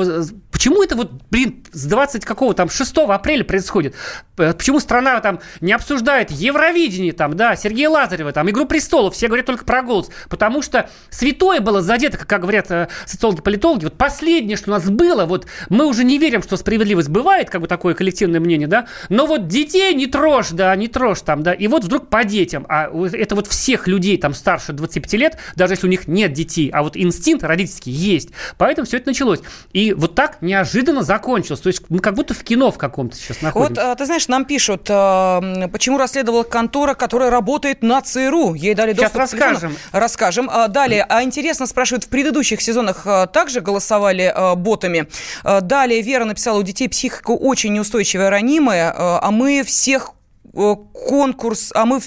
Почему 0.51 0.81
это 0.81 0.95
вот, 0.95 1.11
блин, 1.29 1.63
с 1.71 1.85
20 1.85 2.25
какого 2.25 2.53
там, 2.53 2.69
6 2.69 2.97
апреля 2.97 3.43
происходит? 3.43 3.95
Почему 4.35 4.79
страна 4.79 5.19
там 5.19 5.39
не 5.61 5.73
обсуждает 5.73 6.31
Евровидение, 6.31 7.13
там, 7.13 7.35
да, 7.35 7.55
Сергея 7.55 7.89
Лазарева, 7.89 8.31
там, 8.31 8.49
Игру 8.49 8.65
престолов, 8.65 9.13
все 9.13 9.27
говорят 9.27 9.45
только 9.45 9.65
про 9.65 9.83
голос, 9.83 10.09
потому 10.29 10.61
что 10.61 10.89
святое 11.09 11.59
было 11.59 11.81
задето, 11.81 12.17
как 12.17 12.41
говорят 12.41 12.71
э, 12.71 12.87
социологи-политологи, 13.05 13.85
вот 13.85 13.97
последнее, 13.97 14.57
что 14.57 14.71
у 14.71 14.73
нас 14.73 14.89
было, 14.89 15.25
вот 15.25 15.47
мы 15.69 15.85
уже 15.85 16.03
не 16.03 16.17
верим, 16.17 16.41
что 16.41 16.57
справедливость 16.57 17.09
бывает, 17.09 17.49
как 17.49 17.61
бы 17.61 17.67
такое 17.67 17.93
коллективное 17.93 18.39
мнение, 18.39 18.67
да, 18.67 18.87
но 19.09 19.25
вот 19.25 19.47
детей 19.47 19.93
не 19.93 20.07
трожь, 20.07 20.49
да, 20.51 20.75
не 20.75 20.87
трожь 20.87 21.21
там, 21.21 21.43
да, 21.43 21.53
и 21.53 21.67
вот 21.67 21.83
вдруг 21.83 22.09
по 22.09 22.23
детям, 22.23 22.65
а 22.69 22.89
это 23.13 23.35
вот 23.35 23.47
всех 23.47 23.87
людей 23.87 24.17
там 24.17 24.33
старше 24.33 24.73
25 24.73 25.13
лет, 25.13 25.37
даже 25.55 25.73
если 25.73 25.87
у 25.87 25.89
них 25.89 26.07
нет 26.07 26.33
детей, 26.33 26.69
а 26.73 26.83
вот 26.83 26.95
инстинкт 26.95 27.43
родительский 27.67 27.91
есть, 27.91 28.29
поэтому 28.57 28.85
все 28.85 28.97
это 28.97 29.09
началось. 29.09 29.39
И 29.73 29.93
вот 29.93 30.15
так 30.15 30.41
неожиданно 30.41 31.03
закончилось, 31.03 31.59
то 31.59 31.67
есть 31.67 31.83
мы 31.89 31.99
как 31.99 32.15
будто 32.15 32.33
в 32.33 32.43
кино 32.43 32.71
в 32.71 32.77
каком-то 32.77 33.15
сейчас 33.15 33.41
находимся. 33.41 33.81
Вот, 33.81 33.91
а, 33.91 33.95
ты 33.95 34.05
знаешь, 34.05 34.27
нам 34.27 34.45
пишут, 34.45 34.87
а, 34.89 35.67
почему 35.71 35.97
расследовала 35.97 36.43
контора, 36.43 36.93
которая 36.93 37.29
работает 37.29 37.83
на 37.83 38.01
ЦРУ. 38.01 38.53
Ей 38.53 38.73
дали 38.73 38.93
Сейчас 38.93 39.11
доступ 39.11 39.31
телефону. 39.31 39.51
расскажем. 39.51 39.77
Расскажем. 39.91 40.49
А, 40.51 40.67
Далее, 40.67 41.05
а 41.07 41.23
интересно, 41.23 41.65
спрашивают, 41.65 42.03
в 42.05 42.09
предыдущих 42.09 42.61
сезонах 42.61 43.05
также 43.33 43.61
голосовали 43.61 44.33
ботами? 44.55 45.07
Далее, 45.43 46.01
Вера 46.01 46.25
написала, 46.25 46.59
у 46.59 46.63
детей 46.63 46.87
психика 46.87 47.31
очень 47.31 47.73
неустойчивая, 47.73 48.29
ранимая, 48.29 48.93
а 48.95 49.31
мы 49.31 49.63
всех 49.63 50.11
э, 50.53 50.75
конкурс, 50.93 51.71
а 51.73 51.85
мы 51.85 51.99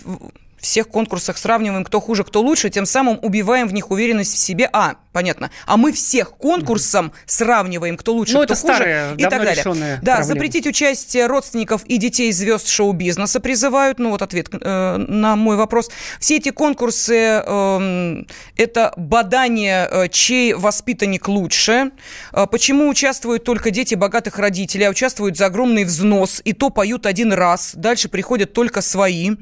всех 0.61 0.89
конкурсах 0.89 1.39
сравниваем, 1.39 1.85
кто 1.85 2.01
хуже, 2.01 2.25
кто 2.25 2.41
лучше, 2.41 2.71
тем 2.71 2.87
самым 2.87 3.19
убиваем 3.23 3.67
в 3.67 3.73
них 3.73 3.91
уверенность 3.91 4.35
в 4.35 4.39
себе. 4.39 4.69
А, 4.73 4.97
понятно. 5.13 5.51
А 5.67 5.77
мы 5.77 5.93
всех 5.93 6.33
конкурсом 6.37 7.13
сравниваем, 7.27 7.97
кто 7.97 8.13
лучше, 8.15 8.35
Ну, 8.35 8.45
кто 8.45 8.55
это 8.55 8.61
хуже 8.61 8.75
старая, 8.75 9.15
и 9.15 9.23
так 9.25 9.43
далее. 9.43 9.99
Да, 10.03 10.23
запретить 10.23 10.67
участие 10.67 11.27
родственников 11.27 11.85
и 11.85 11.97
детей 11.97 12.33
звезд 12.33 12.69
шоу-бизнеса 12.69 13.41
призывают. 13.41 13.99
Ну, 13.99 14.11
вот 14.11 14.23
ответ 14.23 14.49
э, 14.53 14.97
на 14.97 15.37
мой 15.37 15.57
вопрос. 15.57 15.91
Все 16.19 16.37
эти 16.37 16.51
конкурсы 16.51 17.15
эм, 17.15 18.27
это 18.57 18.93
бадание, 18.97 19.89
э, 19.91 20.09
чей 20.09 20.55
воспитанник 20.55 21.29
лучше. 21.29 21.91
Э, 22.33 22.47
почему 22.51 22.89
участвуют 22.89 23.45
только 23.45 23.71
дети 23.71 23.95
богатых 23.95 24.39
родителей, 24.39 24.85
а 24.85 24.91
участвуют 24.91 25.37
за 25.37 25.47
огромный 25.47 25.85
взнос, 25.85 26.41
и 26.45 26.53
то 26.53 26.71
поют 26.71 27.07
один 27.07 27.33
раз, 27.33 27.73
дальше 27.75 28.09
приходят 28.09 28.53
только 28.53 28.81
свои. 28.81 29.33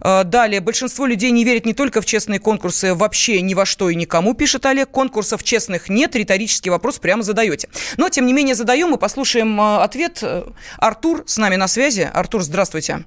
Э, 0.00 0.24
далее, 0.24 0.60
большинство 0.60 1.06
людей 1.06 1.30
не 1.30 1.44
верит 1.44 1.66
не 1.66 1.74
только 1.74 2.00
в 2.00 2.06
честные 2.06 2.40
конкурсы, 2.40 2.94
вообще 2.94 3.40
ни 3.40 3.54
во 3.54 3.66
что 3.66 3.90
и 3.90 3.94
никому, 3.94 4.34
пишет 4.34 4.66
Олег. 4.66 4.88
Конкурсов 5.18 5.42
честных 5.42 5.88
нет, 5.88 6.14
риторический 6.14 6.70
вопрос 6.70 7.00
прямо 7.00 7.24
задаете. 7.24 7.68
Но, 7.96 8.08
тем 8.08 8.24
не 8.24 8.32
менее, 8.32 8.54
задаем 8.54 8.94
и 8.94 8.98
послушаем 8.98 9.60
э, 9.60 9.78
ответ. 9.78 10.20
Э, 10.22 10.44
Артур 10.76 11.24
с 11.26 11.38
нами 11.38 11.56
на 11.56 11.66
связи. 11.66 12.08
Артур, 12.14 12.42
здравствуйте. 12.42 13.04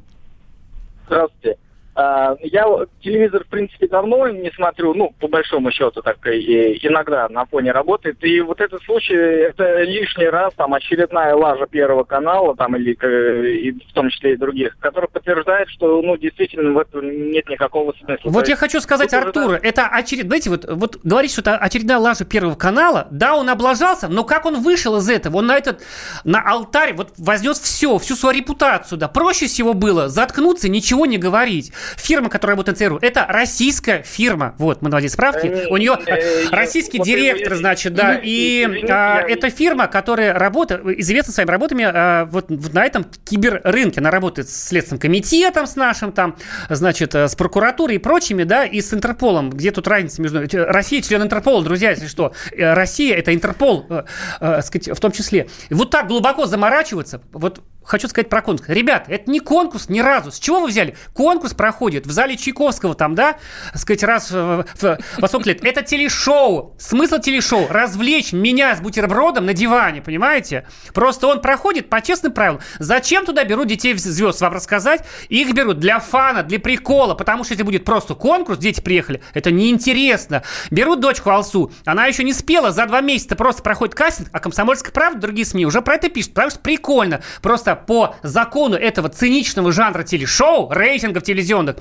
Здравствуйте. 1.05 1.57
А, 2.01 2.35
Я 2.41 2.65
телевизор, 3.01 3.43
в 3.43 3.47
принципе, 3.47 3.87
давно 3.87 4.27
не 4.27 4.51
смотрю, 4.51 4.93
ну, 4.93 5.13
по 5.19 5.27
большому 5.27 5.71
счету, 5.71 6.01
так 6.01 6.17
и 6.27 6.79
иногда 6.87 7.27
на 7.29 7.45
фоне 7.45 7.71
работает. 7.71 8.23
И 8.23 8.41
вот 8.41 8.59
этот 8.59 8.81
случай, 8.83 9.13
это 9.13 9.83
лишний 9.83 10.27
раз, 10.27 10.53
там, 10.55 10.73
очередная 10.73 11.35
лажа 11.35 11.67
Первого 11.67 12.03
канала, 12.03 12.55
там, 12.55 12.75
или 12.75 12.97
э, 12.99 13.51
и 13.51 13.71
в 13.71 13.93
том 13.93 14.09
числе 14.09 14.33
и 14.33 14.37
других, 14.37 14.77
которая 14.79 15.09
подтверждает, 15.09 15.69
что, 15.69 16.01
ну, 16.01 16.17
действительно, 16.17 16.71
в 16.71 16.79
этом 16.79 17.31
нет 17.31 17.47
никакого 17.49 17.93
смысла. 17.93 18.29
Вот 18.29 18.47
я 18.47 18.55
хочу 18.55 18.79
сказать 18.79 19.11
тут 19.11 19.19
Артуру, 19.19 19.53
это 19.53 19.87
очередная, 19.87 20.29
знаете, 20.29 20.49
вот, 20.49 20.65
вот 20.67 20.97
говорить, 21.03 21.31
что 21.31 21.41
это 21.41 21.57
очередная 21.57 21.97
лажа 21.97 22.25
Первого 22.25 22.55
канала, 22.55 23.07
да, 23.11 23.35
он 23.35 23.49
облажался, 23.49 24.07
но 24.07 24.23
как 24.23 24.45
он 24.45 24.61
вышел 24.61 24.97
из 24.97 25.09
этого? 25.09 25.37
Он 25.37 25.47
на 25.47 25.57
этот, 25.57 25.81
на 26.23 26.41
алтарь 26.41 26.93
вот 26.93 27.09
вознес 27.17 27.59
все, 27.59 27.97
всю 27.99 28.15
свою 28.15 28.37
репутацию, 28.37 28.97
да. 28.97 29.07
Проще 29.07 29.45
всего 29.45 29.73
было 29.73 30.09
заткнуться, 30.09 30.67
ничего 30.67 31.05
не 31.05 31.17
говорить. 31.17 31.71
Фирма, 31.97 32.29
которая 32.29 32.55
работает 32.55 32.77
ЦРУ, 32.77 32.99
это 33.01 33.25
российская 33.27 34.03
фирма, 34.03 34.55
вот, 34.57 34.81
мы 34.81 34.89
наводили 34.89 35.09
справки, 35.09 35.51
Э, 35.51 35.67
у 35.69 35.77
нее 35.77 35.97
э, 36.05 36.49
российский 36.51 36.97
вот 36.97 37.07
директор, 37.07 37.55
значит, 37.55 37.93
да, 37.93 38.19
и 38.21 38.85
а, 38.89 39.21
это 39.21 39.49
фирма, 39.49 39.87
которая 39.87 40.33
работает, 40.33 40.85
известна 40.99 41.33
своими 41.33 41.49
работами 41.49 41.85
а, 41.87 42.25
вот 42.25 42.49
на 42.49 42.85
этом 42.85 43.05
киберрынке. 43.25 43.99
Она 43.99 44.11
работает 44.11 44.49
с 44.49 44.67
Следственным 44.67 44.99
комитетом, 44.99 45.67
с 45.67 45.75
нашим 45.75 46.11
там, 46.11 46.37
значит, 46.69 47.15
э, 47.15 47.27
с 47.27 47.35
прокуратурой 47.35 47.95
и 47.95 47.99
прочими, 47.99 48.43
да, 48.43 48.65
и 48.65 48.81
с 48.81 48.93
Интерполом. 48.93 49.49
Где 49.49 49.71
тут 49.71 49.87
разница 49.87 50.21
между... 50.21 50.41
Э, 50.41 50.47
Россия 50.65 51.01
член 51.01 51.23
Интерпола, 51.23 51.63
друзья, 51.63 51.91
если 51.91 52.07
что. 52.07 52.33
Э, 52.51 52.73
Россия– 52.73 53.15
это 53.17 53.33
Интерпол, 53.33 53.85
э, 53.89 54.03
э, 54.39 54.61
сказать, 54.61 54.89
в 54.97 54.99
том 54.99 55.11
числе. 55.11 55.47
Вот 55.69 55.89
так 55.89 56.07
глубоко 56.07 56.45
заморачиваться, 56.45 57.21
вот 57.31 57.61
хочу 57.83 58.07
сказать 58.07 58.29
про 58.29 58.41
конкурс. 58.41 58.69
Ребят, 58.69 59.05
это 59.07 59.29
не 59.29 59.39
конкурс 59.39 59.89
ни 59.89 59.99
разу. 59.99 60.31
С 60.31 60.39
чего 60.39 60.61
вы 60.61 60.67
взяли? 60.67 60.95
Конкурс 61.13 61.53
проходит 61.53 62.05
в 62.05 62.11
зале 62.11 62.37
Чайковского 62.37 62.95
там, 62.95 63.15
да, 63.15 63.37
сказать, 63.75 64.03
раз 64.03 64.31
в, 64.31 64.65
в, 64.79 64.99
во 65.17 65.27
сколько 65.27 65.49
лет. 65.49 65.63
Это 65.63 65.81
телешоу. 65.81 66.75
Смысл 66.79 67.17
телешоу– 67.17 67.67
развлечь 67.69 68.33
меня 68.33 68.75
с 68.75 68.81
бутербродом 68.81 69.45
на 69.45 69.53
диване, 69.53 70.01
понимаете? 70.01 70.67
Просто 70.93 71.27
он 71.27 71.41
проходит 71.41 71.89
по 71.89 72.01
честным 72.01 72.33
правилам. 72.33 72.61
Зачем 72.79 73.25
туда 73.25 73.43
берут 73.43 73.67
детей 73.67 73.93
звезд? 73.95 74.41
Вам 74.41 74.53
рассказать? 74.53 75.05
Их 75.29 75.53
берут 75.53 75.79
для 75.79 75.99
фана, 75.99 76.43
для 76.43 76.59
прикола, 76.59 77.15
потому 77.15 77.43
что 77.43 77.53
если 77.53 77.63
будет 77.63 77.85
просто 77.85 78.15
конкурс, 78.15 78.59
дети 78.59 78.81
приехали, 78.81 79.21
это 79.33 79.51
неинтересно. 79.51 80.43
Берут 80.69 80.99
дочку 80.99 81.29
Алсу, 81.29 81.71
она 81.85 82.05
еще 82.05 82.23
не 82.23 82.33
спела, 82.33 82.71
за 82.71 82.85
два 82.85 83.01
месяца 83.01 83.35
просто 83.35 83.63
проходит 83.63 83.95
кастинг, 83.95 84.29
а 84.31 84.39
«Комсомольская 84.39 84.91
правда», 84.91 85.19
другие 85.19 85.45
СМИ 85.45 85.65
уже 85.65 85.81
про 85.81 85.95
это 85.95 86.09
пишут, 86.09 86.33
потому 86.33 86.51
что 86.51 86.59
прикольно. 86.59 87.21
Просто 87.41 87.70
по 87.75 88.15
закону 88.23 88.75
этого 88.75 89.09
циничного 89.09 89.71
жанра 89.71 90.03
телешоу, 90.03 90.71
рейтингов 90.71 91.23
телевизионных, 91.23 91.77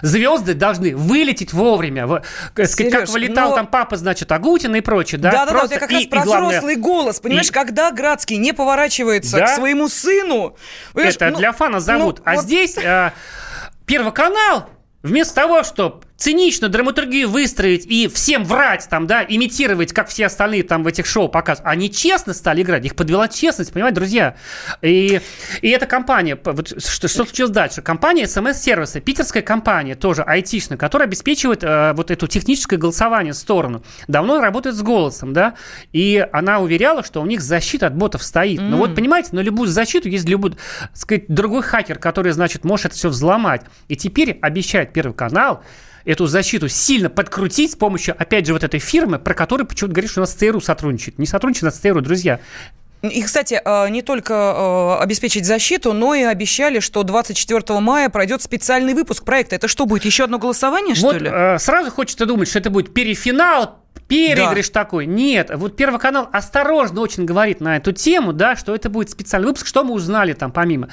звезды 0.00 0.54
должны 0.54 0.96
вылететь 0.96 1.52
вовремя. 1.52 2.06
В- 2.06 2.22
как 2.54 2.66
сказать, 2.66 2.92
как 2.92 3.08
вылетал 3.08 3.50
но- 3.50 3.56
там 3.56 3.66
папа, 3.66 3.96
значит, 3.96 4.30
Агутин 4.32 4.74
и 4.76 4.80
прочее, 4.80 5.20
да? 5.20 5.30
Да, 5.30 5.38
да, 5.38 5.46
да, 5.46 5.52
вот 5.52 5.58
Просто 5.60 5.74
я 5.74 5.80
как 5.80 5.90
и- 5.90 5.94
раз 5.94 6.02
и 6.04 6.06
про 6.08 6.24
главное- 6.24 6.48
взрослый 6.50 6.76
голос. 6.76 7.20
Понимаешь, 7.20 7.48
и- 7.50 7.52
когда 7.52 7.90
Градский 7.90 8.36
не 8.36 8.52
поворачивается 8.52 9.38
Да. 9.38 9.46
к 9.46 9.48
своему 9.56 9.88
сыну. 9.88 10.56
Это 10.94 11.30
ну, 11.30 11.38
для 11.38 11.52
фана 11.52 11.80
зовут. 11.80 12.18
ну, 12.18 12.22
а 12.26 12.34
вот 12.36 12.44
здесь 12.44 12.76
э, 12.78 13.10
Первый 13.84 14.12
канал, 14.12 14.68
вместо 15.02 15.34
того, 15.34 15.64
чтобы 15.64 16.02
цинично 16.16 16.68
драматургию 16.68 17.28
выстроить 17.28 17.86
и 17.86 18.08
всем 18.08 18.44
врать 18.44 18.86
там, 18.88 19.06
да, 19.06 19.24
имитировать, 19.28 19.92
как 19.92 20.08
все 20.08 20.26
остальные 20.26 20.62
там 20.62 20.82
в 20.82 20.86
этих 20.86 21.06
шоу 21.06 21.28
показывают, 21.28 21.70
они 21.70 21.90
честно 21.90 22.34
стали 22.34 22.62
играть, 22.62 22.84
их 22.84 22.94
подвела 22.94 23.28
честность, 23.28 23.72
понимаете, 23.72 23.96
друзья. 23.96 24.36
И, 24.82 25.20
и 25.60 25.68
эта 25.68 25.86
компания, 25.86 26.38
вот 26.42 26.68
что, 26.68 27.08
что 27.08 27.08
случилось 27.08 27.50
дальше? 27.50 27.82
Компания 27.82 28.26
СМС-сервиса, 28.26 29.00
питерская 29.00 29.42
компания, 29.42 29.94
тоже 29.94 30.22
айтишная, 30.22 30.78
которая 30.78 31.08
обеспечивает 31.08 31.64
э, 31.64 31.92
вот 31.94 32.10
эту 32.10 32.26
техническое 32.26 32.76
голосование 32.76 33.32
в 33.32 33.36
сторону. 33.36 33.82
Давно 34.06 34.40
работает 34.40 34.76
с 34.76 34.82
голосом, 34.82 35.32
да, 35.32 35.54
и 35.92 36.26
она 36.32 36.60
уверяла, 36.60 37.02
что 37.02 37.20
у 37.20 37.26
них 37.26 37.40
защита 37.40 37.88
от 37.88 37.96
ботов 37.96 38.22
стоит. 38.22 38.60
Но 38.60 38.76
вот, 38.76 38.94
понимаете, 38.94 39.30
на 39.32 39.40
любую 39.40 39.68
защиту 39.68 40.08
есть 40.08 40.28
любой, 40.28 40.52
так 40.52 40.60
сказать, 40.94 41.24
другой 41.28 41.62
хакер, 41.62 41.98
который, 41.98 42.32
значит, 42.32 42.64
может 42.64 42.86
это 42.86 42.94
все 42.94 43.08
взломать. 43.08 43.62
И 43.88 43.96
теперь 43.96 44.38
обещает 44.40 44.92
Первый 44.92 45.14
канал 45.14 45.62
эту 46.04 46.26
защиту 46.26 46.68
сильно 46.68 47.10
подкрутить 47.10 47.72
с 47.72 47.76
помощью, 47.76 48.14
опять 48.18 48.46
же, 48.46 48.52
вот 48.52 48.64
этой 48.64 48.80
фирмы, 48.80 49.18
про 49.18 49.34
которую 49.34 49.66
почему-то 49.66 49.94
говорит, 49.94 50.10
что 50.10 50.20
у 50.20 50.22
нас 50.22 50.32
ЦРУ 50.32 50.60
сотрудничает. 50.60 51.18
Не 51.18 51.26
сотрудничает, 51.26 51.72
а 51.72 51.76
с 51.76 51.80
ЦРУ, 51.80 52.00
друзья. 52.00 52.40
И, 53.02 53.20
кстати, 53.22 53.60
э, 53.64 53.88
не 53.88 54.02
только 54.02 54.32
э, 54.32 55.02
обеспечить 55.02 55.44
защиту, 55.44 55.92
но 55.92 56.14
и 56.14 56.22
обещали, 56.22 56.78
что 56.78 57.02
24 57.02 57.80
мая 57.80 58.08
пройдет 58.08 58.42
специальный 58.42 58.94
выпуск 58.94 59.24
проекта. 59.24 59.56
Это 59.56 59.66
что 59.66 59.86
будет, 59.86 60.04
еще 60.04 60.24
одно 60.24 60.38
голосование, 60.38 60.94
что 60.94 61.06
вот 61.06 61.20
ли? 61.20 61.30
сразу 61.58 61.90
хочется 61.90 62.26
думать, 62.26 62.48
что 62.48 62.60
это 62.60 62.70
будет 62.70 62.94
перефинал, 62.94 63.81
переигрыш 64.08 64.68
такой. 64.70 65.06
Нет, 65.06 65.50
вот 65.54 65.76
Первый 65.76 65.98
канал 65.98 66.28
осторожно 66.32 67.00
очень 67.00 67.24
говорит 67.24 67.60
на 67.60 67.76
эту 67.76 67.92
тему, 67.92 68.32
да, 68.32 68.56
что 68.56 68.74
это 68.74 68.90
будет 68.90 69.10
специальный 69.10 69.48
выпуск. 69.48 69.66
Что 69.66 69.84
мы 69.84 69.94
узнали 69.94 70.32
там 70.32 70.52
помимо? 70.52 70.88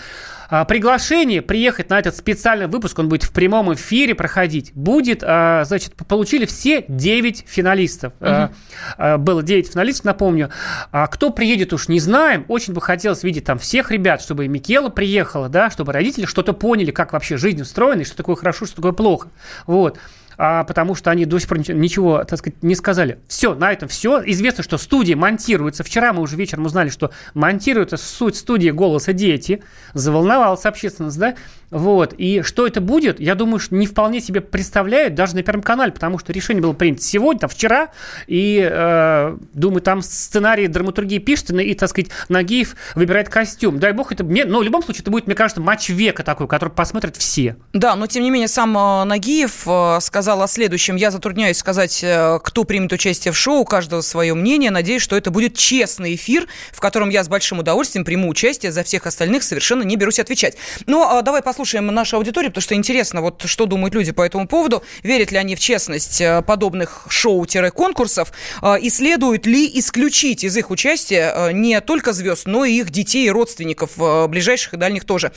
А, 0.49 0.65
приглашение 0.65 1.43
приехать 1.43 1.89
на 1.89 1.99
этот 1.99 2.15
специальный 2.15 2.67
выпуск, 2.67 2.97
он 2.97 3.07
будет 3.07 3.23
в 3.23 3.31
прямом 3.31 3.73
эфире 3.75 4.15
проходить. 4.15 4.71
Будет, 4.73 5.23
а, 5.23 5.63
значит, 5.65 5.93
получили 5.95 6.45
все 6.45 6.85
9 6.87 7.45
финалистов. 7.47 8.13
А, 8.19 8.51
а, 8.97 9.17
было 9.17 9.43
9 9.43 9.71
финалистов, 9.71 10.05
напомню. 10.05 10.49
А 10.91 11.05
кто 11.07 11.29
приедет, 11.29 11.71
уж 11.71 11.87
не 11.87 11.99
знаем. 11.99 12.45
Очень 12.47 12.73
бы 12.73 12.81
хотелось 12.81 13.23
видеть 13.23 13.45
там 13.45 13.59
всех 13.59 13.91
ребят, 13.91 14.21
чтобы 14.21 14.45
и 14.45 14.47
Микела 14.47 14.89
приехала, 14.89 15.49
да, 15.49 15.69
чтобы 15.69 15.93
родители 15.93 16.25
что-то 16.25 16.53
поняли, 16.53 16.89
как 16.89 17.13
вообще 17.13 17.37
жизнь 17.37 17.61
устроена, 17.61 18.01
и 18.01 18.05
что 18.05 18.17
такое 18.17 18.35
хорошо, 18.35 18.65
что 18.65 18.77
такое 18.77 18.93
плохо. 18.93 19.29
Вот 19.67 19.99
а, 20.41 20.63
потому 20.63 20.95
что 20.95 21.11
они 21.11 21.25
до 21.25 21.37
сих 21.37 21.49
пор 21.49 21.59
ничего- 21.59 22.23
так 22.23 22.39
сказать, 22.39 22.63
не 22.63 22.73
сказали. 22.73 23.19
Все, 23.27 23.53
на 23.55 23.73
этом 23.73 23.89
все. 23.89 24.23
Известно, 24.25 24.63
что 24.63 24.77
студия 24.77 25.17
монтируется. 25.17 25.83
Вчера 25.83 26.13
мы 26.13 26.21
уже 26.21 26.37
вечером 26.37 26.65
узнали, 26.65 26.87
что 26.87 27.11
монтируется 27.33 27.97
суть 27.97 28.37
студии 28.37 28.69
«Голоса 28.69 29.11
дети». 29.11 29.61
Заволновалась 29.93 30.65
общественность, 30.65 31.19
да? 31.19 31.35
Вот. 31.71 32.13
И 32.17 32.41
что 32.41 32.65
это 32.65 32.81
будет, 32.81 33.19
я 33.19 33.35
думаю, 33.35 33.59
что 33.59 33.75
не 33.75 33.87
вполне 33.87 34.21
себе 34.21 34.41
представляют 34.41 35.15
даже 35.15 35.35
на 35.35 35.43
Первом 35.43 35.61
канале, 35.61 35.91
потому 35.91 36.19
что 36.19 36.33
решение 36.33 36.61
было 36.61 36.73
принято 36.73 37.03
сегодня, 37.03 37.39
там, 37.39 37.49
вчера. 37.49 37.89
И, 38.27 38.67
э, 38.69 39.37
думаю, 39.53 39.81
там 39.81 40.01
сценарий 40.01 40.67
драматургии 40.67 41.19
пишется, 41.19 41.55
и, 41.55 41.73
так 41.73 41.89
сказать, 41.89 42.09
Нагиев 42.27 42.75
выбирает 42.95 43.29
костюм. 43.29 43.79
Дай 43.79 43.91
бог, 43.91 44.11
это 44.11 44.23
мне, 44.23 44.45
но 44.45 44.59
в 44.59 44.63
любом 44.63 44.83
случае, 44.83 45.01
это 45.01 45.11
будет, 45.11 45.27
мне 45.27 45.35
кажется, 45.35 45.61
матч 45.61 45.89
века 45.89 46.23
такой, 46.23 46.47
который 46.47 46.69
посмотрят 46.69 47.17
все. 47.17 47.55
Да, 47.73 47.95
но 47.95 48.07
тем 48.07 48.23
не 48.23 48.31
менее 48.31 48.47
сам 48.47 48.77
э, 48.77 49.03
Нагиев 49.03 49.63
э, 49.67 49.99
сказал 50.01 50.41
о 50.41 50.47
следующем. 50.47 50.95
Я 50.95 51.11
затрудняюсь 51.11 51.57
сказать, 51.57 52.03
э, 52.03 52.39
кто 52.43 52.63
примет 52.63 52.91
участие 52.93 53.31
в 53.31 53.37
шоу, 53.37 53.61
у 53.61 53.65
каждого 53.65 54.01
свое 54.01 54.33
мнение. 54.33 54.71
Надеюсь, 54.71 55.01
что 55.01 55.15
это 55.15 55.31
будет 55.31 55.55
честный 55.55 56.15
эфир, 56.15 56.47
в 56.71 56.79
котором 56.79 57.09
я 57.09 57.23
с 57.23 57.27
большим 57.27 57.59
удовольствием 57.59 58.05
приму 58.05 58.29
участие. 58.29 58.71
За 58.71 58.83
всех 58.83 59.05
остальных 59.05 59.43
совершенно 59.43 59.83
не 59.83 59.95
берусь 59.95 60.19
отвечать. 60.19 60.57
Но 60.85 61.19
э, 61.19 61.23
давай 61.23 61.41
послушаем 61.59 61.87
нашу 61.87 62.15
аудиторию, 62.15 62.51
потому 62.51 62.61
что 62.61 62.75
интересно, 62.75 63.21
вот 63.21 63.41
что 63.45 63.65
думают 63.65 63.93
люди 63.93 64.13
по 64.13 64.21
этому 64.21 64.47
поводу. 64.47 64.81
Верят 65.03 65.33
ли 65.33 65.37
они 65.37 65.57
в 65.57 65.59
честность 65.59 66.21
э, 66.21 66.41
подобных 66.41 67.05
шоу-конкурсов? 67.09 68.31
Э, 68.61 68.79
И 68.79 68.89
следует 68.89 69.45
ли 69.45 69.69
исключить 69.77 70.45
из 70.45 70.55
их 70.55 70.71
участия 70.71 71.33
э, 71.35 71.51
не 71.51 71.81
только 71.81 72.13
звезд, 72.13 72.47
но 72.47 72.63
и 72.63 72.71
их 72.79 72.91
детей 72.91 73.27
и 73.27 73.29
родственников, 73.29 73.97
ближайших 74.29 74.75
и 74.75 74.77
дальних 74.77 75.03
тоже? 75.03 75.33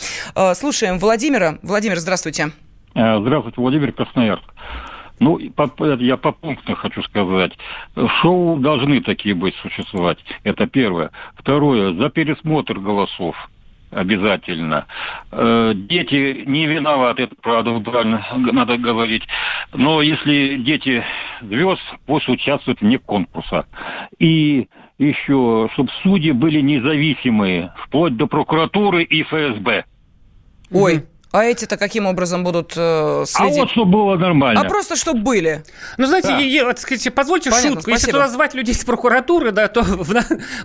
Слушаем 0.55 1.01
Владимира. 1.01 1.59
Владимир, 1.63 1.99
здравствуйте. 1.99 2.53
Здравствуйте, 2.95 3.61
Владимир 3.61 3.91
Красноярск. 3.91 4.45
Ну, 5.19 5.41
я 5.99 6.17
по 6.17 6.31
пунктам 6.31 6.77
хочу 6.77 7.03
сказать. 7.03 7.53
Шоу 8.21 8.59
должны 8.59 9.01
такие 9.03 9.35
быть 9.35 9.57
существовать. 9.57 10.19
Это 10.45 10.69
первое. 10.69 11.11
Второе, 11.37 11.95
за 11.95 12.11
пересмотр 12.11 12.79
голосов. 12.79 13.35
Обязательно. 13.93 14.87
Э, 15.31 15.73
Дети 15.75 16.45
не 16.47 16.67
виноваты, 16.67 17.25
это 17.25 17.35
правда, 17.41 17.79
правильно 17.81 18.25
надо 18.35 18.77
говорить. 18.79 19.23
Но 19.73 20.03
если 20.03 20.57
дети 20.57 21.05
звезд, 21.43 21.83
пусть 22.07 22.29
участвуют 22.29 22.81
вне 22.81 22.99
конкурса. 22.99 23.67
И 24.19 24.69
еще, 24.99 25.69
чтобы 25.75 25.91
судьи 26.03 26.33
были 26.33 26.61
независимые, 26.61 27.73
вплоть 27.77 28.17
до 28.17 28.27
прокуратуры 28.27 29.03
и 29.03 29.23
ФСБ. 29.23 29.85
Ой, 30.71 31.05
а 31.33 31.45
эти-то 31.45 31.77
каким 31.77 32.07
образом 32.07 32.45
будут 32.45 32.75
э, 32.77 33.25
следить? 33.27 33.57
А 33.59 33.61
вот 33.61 33.71
чтобы 33.71 33.91
было 33.91 34.17
нормально. 34.17 34.61
А 34.61 34.65
просто 34.65 34.97
чтобы 34.97 35.21
были. 35.23 35.65
Ну, 35.97 36.07
знаете, 36.07 36.29
Да. 36.29 36.39
я- 36.39 36.47
я, 36.47 36.65
вот, 36.67 36.79
скажите, 36.79 37.11
позвольте 37.11 37.51
Понятно, 37.51 37.71
шутку. 37.77 37.91
Если 37.91 38.03
спасибо. 38.05 38.19
туда 38.21 38.29
звать 38.33 38.55
людей 38.55 38.75
из 38.75 38.85
прокуратуры, 38.85 39.51
да, 39.51 39.69
то 39.69 39.83
в- 39.83 40.15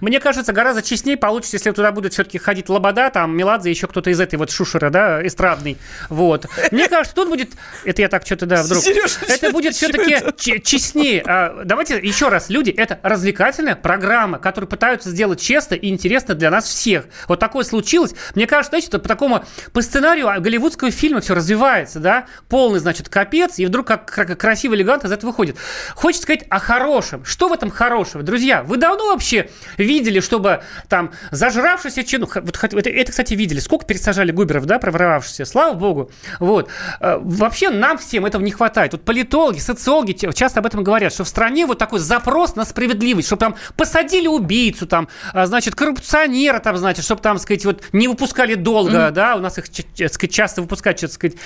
мне 0.01 0.19
кажется, 0.19 0.53
гораздо 0.53 0.81
честнее 0.81 1.17
получится, 1.17 1.55
если 1.55 1.71
туда 1.71 1.91
будет 1.91 2.13
все-таки 2.13 2.37
ходить 2.37 2.69
Лобода, 2.69 3.09
там, 3.09 3.35
Меладзе, 3.35 3.69
еще 3.69 3.87
кто-то 3.87 4.09
из 4.09 4.19
этой 4.19 4.35
вот 4.35 4.51
шушера, 4.51 4.89
да, 4.89 5.25
эстрадный. 5.25 5.77
Вот. 6.09 6.45
Мне 6.71 6.87
кажется, 6.89 7.15
тут 7.15 7.29
будет... 7.29 7.51
Это 7.85 8.01
я 8.01 8.09
так 8.09 8.25
что-то, 8.25 8.45
да, 8.45 8.61
вдруг... 8.63 8.83
Серёж, 8.83 9.17
Это 9.29 9.51
будет 9.51 9.75
все-таки 9.75 10.17
честнее. 10.63 11.23
А, 11.25 11.63
Давайте 11.63 11.97
еще 11.97 12.29
раз, 12.29 12.49
люди, 12.49 12.71
это 12.71 12.99
развлекательная 13.03 13.75
программа, 13.75 14.37
которую 14.37 14.67
пытаются 14.69 15.09
сделать 15.09 15.39
честно 15.39 15.75
и 15.75 15.87
интересно 15.89 16.35
для 16.35 16.49
нас 16.51 16.65
всех. 16.65 17.05
Вот 17.27 17.39
такое 17.39 17.63
случилось. 17.63 18.13
Мне 18.35 18.47
кажется, 18.47 18.69
знаете, 18.71 18.87
что 18.87 18.99
по 18.99 19.07
такому, 19.07 19.43
по 19.73 19.81
сценарию 19.81 20.27
голливудского 20.57 20.91
фильма 20.91 21.21
все 21.21 21.35
развивается, 21.35 21.99
да, 21.99 22.25
полный, 22.49 22.79
значит, 22.79 23.09
капец, 23.09 23.59
и 23.59 23.65
вдруг 23.65 23.85
как 23.87 24.05
кра- 24.11 24.25
красиво, 24.35 24.73
элегантно 24.73 25.07
из 25.07 25.11
этого 25.11 25.29
выходит. 25.29 25.55
Хочется 25.95 26.23
сказать 26.23 26.45
о 26.49 26.59
хорошем. 26.59 27.23
Что 27.25 27.47
в 27.47 27.53
этом 27.53 27.69
хорошего? 27.69 28.23
Друзья, 28.23 28.63
вы 28.63 28.77
давно 28.77 29.07
вообще 29.11 29.49
видели, 29.77 30.19
чтобы 30.19 30.61
там 30.89 31.11
зажравшийся 31.31 32.03
чин... 32.03 32.25
х- 32.25 32.41
Вот, 32.41 32.57
это, 32.63 32.89
это, 32.89 33.11
кстати, 33.11 33.33
видели. 33.35 33.59
Сколько 33.59 33.85
пересажали 33.85 34.31
губеров, 34.31 34.65
да, 34.65 34.79
проворовавшихся? 34.79 35.45
Слава 35.45 35.73
богу. 35.73 36.11
Вот. 36.39 36.69
Э, 36.99 37.17
Вообще 37.21 37.69
нам 37.69 37.97
всем 37.97 38.25
этого 38.25 38.41
не 38.41 38.51
хватает. 38.51 38.93
Вот 38.93 39.03
политологи, 39.05 39.59
социологи 39.59 40.13
часто 40.33 40.59
об 40.59 40.65
этом 40.65 40.83
говорят, 40.83 41.13
что 41.13 41.23
в 41.23 41.27
стране 41.27 41.65
вот 41.65 41.77
такой 41.77 41.99
запрос 41.99 42.55
на 42.55 42.65
справедливость, 42.65 43.27
чтобы 43.27 43.39
там 43.41 43.55
посадили 43.75 44.27
убийцу, 44.27 44.87
там, 44.87 45.07
а, 45.33 45.45
значит, 45.45 45.75
коррупционера, 45.75 46.59
там, 46.59 46.77
значит, 46.77 47.05
чтобы 47.05 47.21
там, 47.21 47.37
сказать, 47.37 47.63
вот 47.65 47.83
не 47.93 48.07
выпускали 48.07 48.55
долго, 48.55 49.11
да, 49.11 49.35
у 49.35 49.39
нас 49.39 49.57
их 49.57 49.69
ч- 49.69 49.83
сказать, 50.09 50.31
часто 50.47 50.61
выпускают, 50.61 50.99
так 50.99 51.11
сказать, 51.11 51.37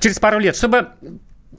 через 0.00 0.18
пару 0.18 0.38
лет, 0.38 0.56
чтобы 0.56 0.88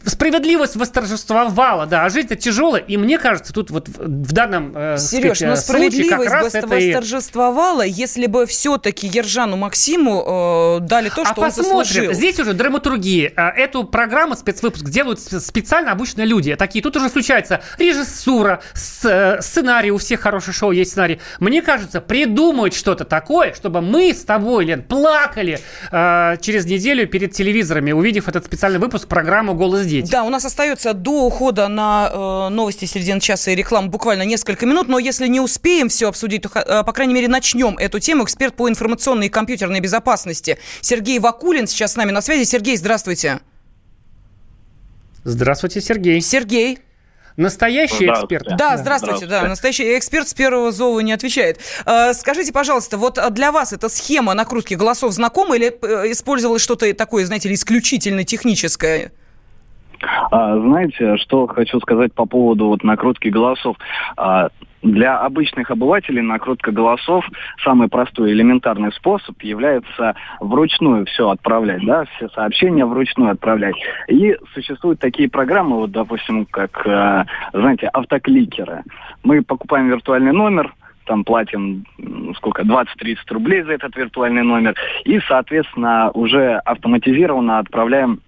справедливость 0.05 0.75
восторжествовала, 0.75 1.85
да, 1.85 2.05
а 2.05 2.09
жизнь 2.09 2.27
это 2.27 2.35
тяжелая, 2.35 2.81
и 2.81 2.97
мне 2.97 3.17
кажется, 3.17 3.53
тут 3.53 3.71
вот 3.71 3.87
в, 3.87 4.33
данном 4.33 4.73
э, 4.75 4.97
Сереж, 4.97 5.37
сказать, 5.37 5.41
но 5.41 5.53
э, 5.53 5.55
случае 5.57 6.09
как 6.09 6.21
справедливость 6.21 6.31
раз 6.31 6.55
это 6.55 6.75
и... 6.75 6.93
восторжествовала, 6.93 7.81
если 7.81 8.27
бы 8.27 8.45
все-таки 8.45 9.07
Ержану 9.07 9.57
Максиму 9.57 10.77
э, 10.79 10.79
дали 10.81 11.09
то, 11.09 11.21
а 11.21 11.25
что 11.25 11.41
он 11.41 11.47
посмотрим. 11.47 11.83
заслужил. 11.85 12.13
Здесь 12.13 12.39
уже 12.39 12.53
драматургия. 12.53 13.33
А, 13.35 13.49
Эту 13.49 13.83
программу, 13.83 14.35
спецвыпуск, 14.35 14.85
делают 14.85 15.19
специально 15.19 15.91
обученные 15.91 16.27
люди. 16.27 16.55
Такие. 16.55 16.81
Тут 16.81 16.95
уже 16.95 17.09
случается 17.09 17.61
режиссура, 17.77 18.61
э, 19.03 19.41
сценарий. 19.41 19.91
У 19.91 19.97
всех 19.97 20.21
хороших 20.21 20.55
шоу 20.55 20.71
есть 20.71 20.91
сценарий. 20.91 21.19
Мне 21.39 21.61
кажется, 21.61 22.01
придумать 22.01 22.73
что-то 22.73 23.05
такое, 23.05 23.53
чтобы 23.53 23.81
мы 23.81 24.13
с 24.13 24.23
тобой, 24.23 24.65
Лен, 24.65 24.83
плакали 24.83 25.59
э, 25.91 26.37
через 26.41 26.65
неделю 26.65 27.07
перед 27.07 27.33
телевизорами, 27.33 27.91
увидев 27.91 28.27
этот 28.27 28.45
специальный 28.45 28.79
выпуск 28.79 29.07
программы 29.07 29.53
«Голос 29.53 29.85
дети». 29.89 30.09
Да, 30.09 30.23
у 30.23 30.29
нас 30.29 30.45
остается 30.45 30.93
до 30.93 31.25
ухода 31.25 31.67
на 31.67 32.09
э, 32.11 32.49
новости 32.49 32.85
середины 32.85 33.19
часа 33.19 33.51
и 33.51 33.55
рекламу 33.55 33.89
буквально 33.89 34.23
несколько 34.23 34.65
минут, 34.65 34.87
но 34.87 34.99
если 34.99 35.27
не 35.27 35.39
успеем 35.39 35.89
все 35.89 36.07
обсудить, 36.07 36.43
то, 36.43 36.49
э, 36.59 36.83
по 36.83 36.93
крайней 36.93 37.13
мере, 37.13 37.27
начнем 37.27 37.77
эту 37.77 37.99
тему. 37.99 38.23
Эксперт 38.23 38.55
по 38.55 38.69
информационной 38.69 39.27
и 39.27 39.29
компьютерной 39.29 39.79
безопасности 39.79 40.57
Сергей 40.81 41.19
Вакулин 41.19 41.67
сейчас 41.67 41.93
с 41.93 41.95
нами 41.95 42.11
на 42.11 42.21
связи. 42.21 42.43
Сергей, 42.43 42.77
здравствуйте. 42.77 43.39
Здравствуйте, 45.23 45.81
Сергей. 45.81 46.21
Сергей. 46.21 46.79
Настоящий 47.37 48.03
Здравствуйте. 48.03 48.35
эксперт. 48.35 48.57
Да, 48.57 48.75
здравствуйте, 48.75 49.25
да, 49.25 49.43
настоящий 49.47 49.97
эксперт 49.97 50.27
с 50.27 50.33
первого 50.33 50.73
зова 50.73 50.99
не 50.99 51.13
отвечает. 51.13 51.59
Э, 51.85 52.13
Скажите, 52.13 52.51
пожалуйста, 52.51 52.97
вот 52.97 53.17
для 53.31 53.53
вас 53.53 53.71
эта 53.71 53.87
схема 53.87 54.33
накрутки 54.33 54.73
голосов 54.73 55.13
знакома 55.13 55.55
или 55.55 55.67
э, 55.81 56.11
использовалось 56.11 56.61
что-то 56.61 56.93
такое, 56.93 57.25
знаете 57.25 57.47
ли, 57.47 57.55
исключительно 57.55 58.25
техническое? 58.25 59.13
А, 60.01 60.59
знаете, 60.59 61.17
что 61.17 61.47
хочу 61.47 61.79
сказать 61.79 62.13
по 62.13 62.25
поводу 62.25 62.67
вот 62.67 62.83
накрутки 62.83 63.29
голосов. 63.29 63.75
А, 64.17 64.49
для 64.81 65.19
обычных 65.19 65.71
обывателей 65.71 66.21
накрутка 66.21 66.71
голосов 66.71 67.25
самый 67.63 67.89
простой 67.89 68.31
элементарный 68.31 68.91
способ 68.93 69.41
является 69.41 70.15
вручную 70.39 71.05
все 71.05 71.29
отправлять, 71.29 71.85
да, 71.85 72.05
все 72.15 72.29
сообщения 72.29 72.85
вручную 72.85 73.31
отправлять. 73.31 73.75
И 74.07 74.37
существуют 74.53 74.99
такие 74.99 75.29
программы, 75.29 75.77
вот, 75.77 75.91
допустим, 75.91 76.45
как, 76.45 76.85
э, 76.87 77.25
знаете, 77.53 77.87
автокликеры. 77.87 78.83
Мы 79.23 79.41
покупаем 79.41 79.89
виртуальный 79.89 80.31
номер, 80.31 80.73
там 81.05 81.25
платим 81.25 81.83
сколько, 82.37 82.63
20-30 82.63 83.17
рублей 83.31 83.63
за 83.63 83.73
этот 83.73 83.95
виртуальный 83.97 84.43
номер, 84.43 84.75
и, 85.03 85.19
соответственно, 85.27 86.11
уже 86.11 86.55
автоматизированно 86.57 87.59
отправляем 87.59 88.21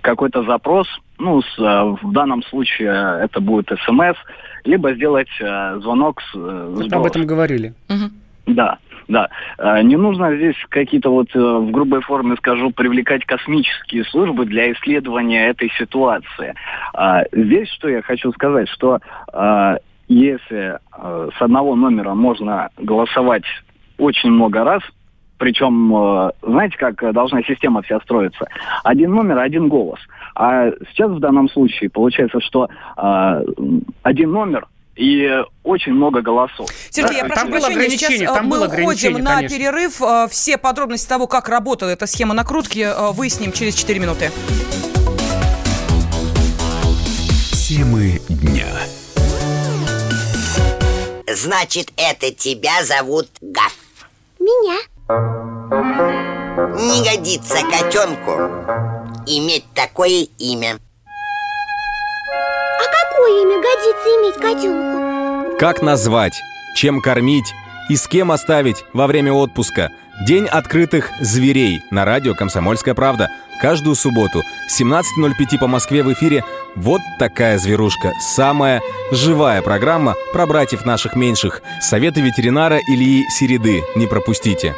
какой-то 0.00 0.42
запрос, 0.44 0.88
ну, 1.18 1.40
с, 1.40 1.58
а, 1.58 1.84
в 1.84 2.12
данном 2.12 2.42
случае 2.44 3.20
это 3.22 3.40
будет 3.40 3.68
смс, 3.84 4.16
либо 4.64 4.94
сделать 4.94 5.28
а, 5.40 5.78
звонок 5.78 6.20
с, 6.22 6.34
э, 6.34 6.88
об 6.90 7.06
этом 7.06 7.26
говорили. 7.26 7.74
Да, 8.46 8.78
да. 9.08 9.28
А, 9.58 9.82
Не 9.82 9.96
нужно 9.96 10.36
здесь 10.36 10.56
какие-то 10.68 11.10
вот 11.10 11.28
э, 11.34 11.38
в 11.38 11.70
грубой 11.70 12.00
форме 12.00 12.36
скажу 12.36 12.70
привлекать 12.70 13.24
космические 13.24 14.04
службы 14.04 14.44
для 14.44 14.72
исследования 14.72 15.48
этой 15.48 15.70
ситуации. 15.78 16.54
А, 16.92 17.22
Здесь 17.32 17.68
что 17.70 17.88
я 17.88 18.02
хочу 18.02 18.32
сказать, 18.32 18.68
что 18.68 19.00
если 20.08 20.78
э, 20.96 21.28
с 21.36 21.42
одного 21.42 21.74
номера 21.74 22.14
можно 22.14 22.70
голосовать 22.76 23.44
очень 23.98 24.30
много 24.30 24.62
раз, 24.62 24.82
причем, 25.38 25.94
э, 25.94 26.30
знаете, 26.42 26.76
как 26.78 27.12
должна 27.12 27.42
система 27.42 27.82
вся 27.82 28.00
строиться? 28.00 28.46
Один 28.84 29.12
номер, 29.12 29.38
один 29.38 29.68
голос. 29.68 30.00
А 30.34 30.70
сейчас 30.90 31.10
в 31.10 31.18
данном 31.18 31.48
случае 31.48 31.90
получается, 31.90 32.40
что 32.40 32.68
э, 32.96 33.44
один 34.02 34.30
номер 34.30 34.66
и 34.94 35.28
очень 35.62 35.92
много 35.92 36.22
голосов. 36.22 36.68
Сергей, 36.90 37.18
я 37.18 37.24
прошу 37.26 37.42
там 37.42 37.50
было 37.50 37.60
прощения, 37.60 37.90
сейчас 37.90 38.08
ограничение, 38.08 38.28
э, 38.30 38.34
там 38.34 38.46
мы 38.46 38.56
было 38.56 38.66
уходим 38.66 39.18
на 39.18 39.36
конечно. 39.36 39.58
перерыв. 39.58 40.02
Э, 40.02 40.26
Все 40.30 40.58
подробности 40.58 41.08
того, 41.08 41.26
как 41.26 41.48
работала 41.48 41.90
эта 41.90 42.06
схема 42.06 42.34
накрутки, 42.34 42.86
выясним 43.12 43.52
через 43.52 43.74
4 43.74 44.00
минуты. 44.00 44.30
Темы 47.52 48.20
дня. 48.28 48.66
Значит, 51.26 51.92
это 51.96 52.32
тебя 52.32 52.82
зовут 52.84 53.28
Гав. 53.42 53.74
Меня. 54.38 54.78
Не 55.08 57.04
годится 57.08 57.58
котенку 57.70 58.32
иметь 59.24 59.64
такое 59.72 60.26
имя. 60.38 60.78
А 62.26 62.84
какое 63.04 63.42
имя 63.42 63.56
годится 63.62 64.08
иметь 64.08 64.34
котенку? 64.34 65.58
Как 65.58 65.80
назвать, 65.80 66.42
чем 66.74 67.00
кормить 67.00 67.54
и 67.88 67.94
с 67.94 68.08
кем 68.08 68.32
оставить 68.32 68.84
во 68.92 69.06
время 69.06 69.32
отпуска. 69.32 69.92
День 70.26 70.46
открытых 70.46 71.10
зверей 71.20 71.82
на 71.92 72.04
радио 72.04 72.34
«Комсомольская 72.34 72.94
правда». 72.94 73.30
Каждую 73.62 73.94
субботу 73.94 74.42
с 74.68 74.80
17.05 74.80 75.58
по 75.60 75.68
Москве 75.68 76.02
в 76.02 76.12
эфире 76.12 76.42
«Вот 76.74 77.00
такая 77.18 77.58
зверушка». 77.58 78.12
Самая 78.20 78.82
живая 79.12 79.62
программа 79.62 80.14
про 80.32 80.46
братьев 80.46 80.84
наших 80.84 81.14
меньших. 81.14 81.62
Советы 81.80 82.22
ветеринара 82.22 82.80
Ильи 82.88 83.24
Середы. 83.30 83.84
Не 83.94 84.06
пропустите. 84.06 84.74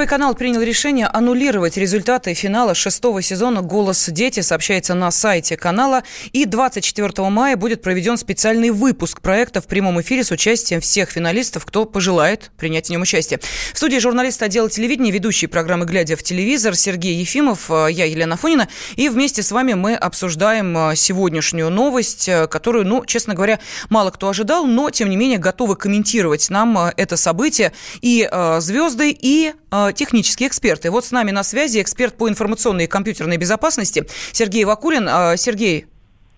Первый 0.00 0.08
канал 0.08 0.34
принял 0.34 0.62
решение 0.62 1.06
аннулировать 1.08 1.76
результаты 1.76 2.32
финала 2.32 2.74
шестого 2.74 3.20
сезона 3.20 3.60
«Голос 3.60 4.08
дети», 4.08 4.40
сообщается 4.40 4.94
на 4.94 5.10
сайте 5.10 5.58
канала. 5.58 6.04
И 6.32 6.46
24 6.46 7.28
мая 7.28 7.54
будет 7.58 7.82
проведен 7.82 8.16
специальный 8.16 8.70
выпуск 8.70 9.20
проекта 9.20 9.60
в 9.60 9.66
прямом 9.66 10.00
эфире 10.00 10.24
с 10.24 10.30
участием 10.30 10.80
всех 10.80 11.10
финалистов, 11.10 11.66
кто 11.66 11.84
пожелает 11.84 12.50
принять 12.56 12.86
в 12.86 12.90
нем 12.90 13.02
участие. 13.02 13.40
В 13.74 13.76
студии 13.76 13.98
журналист 13.98 14.42
отдела 14.42 14.70
телевидения, 14.70 15.10
ведущий 15.10 15.48
программы 15.48 15.84
«Глядя 15.84 16.16
в 16.16 16.22
телевизор» 16.22 16.76
Сергей 16.76 17.16
Ефимов, 17.16 17.70
э, 17.70 17.88
я 17.90 18.06
Елена 18.06 18.38
Фонина. 18.38 18.68
И 18.96 19.10
вместе 19.10 19.42
с 19.42 19.52
вами 19.52 19.74
мы 19.74 19.96
обсуждаем 19.96 20.78
э, 20.78 20.96
сегодняшнюю 20.96 21.68
новость, 21.68 22.26
э, 22.26 22.46
которую, 22.46 22.86
ну, 22.86 23.04
честно 23.04 23.34
говоря, 23.34 23.60
мало 23.90 24.10
кто 24.12 24.30
ожидал, 24.30 24.64
но, 24.64 24.88
тем 24.88 25.10
не 25.10 25.16
менее, 25.16 25.36
готовы 25.36 25.76
комментировать 25.76 26.48
нам 26.48 26.78
это 26.96 27.18
событие 27.18 27.74
и 28.00 28.26
звезды, 28.60 29.14
и 29.20 29.52
технические 29.94 30.48
эксперты. 30.48 30.90
Вот 30.90 31.04
с 31.04 31.12
нами 31.12 31.30
на 31.30 31.42
связи 31.42 31.80
эксперт 31.80 32.16
по 32.16 32.28
информационной 32.28 32.84
и 32.84 32.86
компьютерной 32.86 33.36
безопасности 33.36 34.06
Сергей 34.32 34.64
Вакулин. 34.64 35.08
Сергей, 35.36 35.86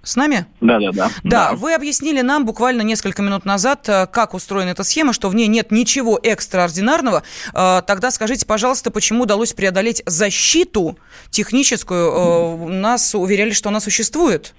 с 0.02 0.16
нами? 0.16 0.46
Да, 0.60 0.80
да, 0.80 0.90
да. 0.92 1.10
Да, 1.22 1.52
вы 1.52 1.74
объяснили 1.74 2.22
нам 2.22 2.44
буквально 2.44 2.82
несколько 2.82 3.22
минут 3.22 3.44
назад, 3.44 3.88
э, 3.88 4.08
как 4.08 4.34
устроена 4.34 4.70
эта 4.70 4.82
схема, 4.82 5.12
что 5.12 5.28
в 5.28 5.34
ней 5.36 5.46
нет 5.46 5.70
ничего 5.70 6.18
экстраординарного. 6.20 7.22
Э, 7.54 7.82
тогда 7.86 8.10
скажите, 8.10 8.44
пожалуйста, 8.44 8.90
почему 8.90 9.22
удалось 9.22 9.52
преодолеть 9.52 10.02
защиту 10.04 10.98
техническую? 11.30 12.10
Э, 12.10 12.68
нас 12.68 13.14
уверяли, 13.14 13.52
что 13.52 13.68
она 13.68 13.78
существует. 13.78 14.54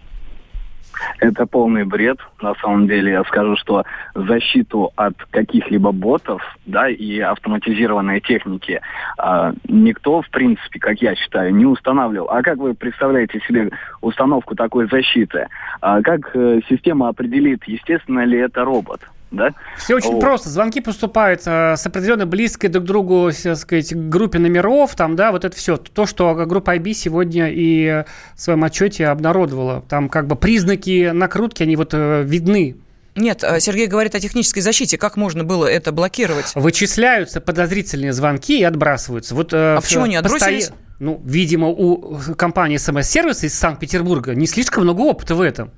Это 1.20 1.46
полный 1.46 1.86
бред. 1.86 2.18
На 2.42 2.54
самом 2.56 2.88
деле 2.88 3.12
я 3.12 3.24
скажу, 3.24 3.56
что 3.56 3.84
защиту 4.14 4.92
от 4.96 5.16
каких-либо 5.32 5.92
ботов 5.92 6.42
да, 6.66 6.90
и 6.90 7.20
автоматизированной 7.20 8.20
техники 8.22 8.82
э, 9.18 9.54
никто, 9.68 10.22
в 10.22 10.30
принципе, 10.30 10.80
как 10.80 11.02
я 11.02 11.16
считаю, 11.16 11.54
не 11.54 11.66
устанавливал. 11.66 12.30
А 12.30 12.42
как 12.42 12.58
вы 12.58 12.74
представляете 12.74 13.40
себе 13.48 13.70
установку 14.02 14.56
такой 14.56 14.88
защиты? 14.88 15.48
А 15.82 16.02
как 16.02 16.36
э, 16.36 16.60
система 16.70 17.10
определит, 17.10 17.64
естественно 17.66 18.26
ли 18.26 18.38
это 18.38 18.64
робот? 18.64 19.02
Да? 19.34 19.50
Все 19.78 19.96
очень 19.96 20.14
вот. 20.14 20.22
просто. 20.22 20.50
Звонки 20.50 20.80
поступают 20.80 21.42
э, 21.46 21.76
с 21.76 21.86
определенной 21.86 22.26
близкой 22.26 22.68
друг 22.68 22.86
к 22.86 22.88
другу, 22.88 23.32
так 23.32 23.58
сказать, 23.58 23.94
группе 23.96 24.40
номеров, 24.40 24.96
там, 24.96 25.16
да, 25.16 25.32
вот 25.32 25.44
это 25.44 25.56
все. 25.56 25.78
То, 25.78 26.06
что 26.06 26.34
группа 26.46 26.76
IB 26.76 26.94
сегодня 26.94 27.50
и 27.52 28.04
в 28.36 28.42
своем 28.42 28.64
отчете 28.64 29.08
обнародовала. 29.08 29.84
Там 29.90 30.10
как 30.10 30.28
бы 30.28 30.36
признаки 30.36 31.12
накрутки, 31.12 31.64
они 31.64 31.76
вот 31.76 31.94
э, 31.94 32.24
видны. 32.24 32.78
Нет, 33.16 33.44
э, 33.44 33.60
Сергей 33.60 33.88
говорит 33.88 34.16
о 34.16 34.20
технической 34.20 34.62
защите. 34.62 34.98
Как 34.98 35.18
можно 35.18 35.44
было 35.44 35.66
это 35.66 35.92
блокировать? 35.92 36.54
Вычисляются 36.56 37.42
подозрительные 37.42 38.14
звонки 38.14 38.60
и 38.60 38.64
отбрасываются. 38.64 39.36
Вот, 39.36 39.50
а 39.54 39.82
почему 39.82 40.04
они 40.04 40.16
отбросились? 40.16 40.68
Постоя... 40.68 40.80
Ну, 41.00 41.22
видимо, 41.26 41.68
у 41.68 42.20
компании 42.38 42.78
СМС-сервиса 42.78 43.48
из 43.48 43.56
Санкт-Петербурга 43.56 44.36
не 44.36 44.48
слишком 44.48 44.84
много 44.84 45.02
опыта 45.02 45.36
в 45.36 45.42
этом. 45.42 45.72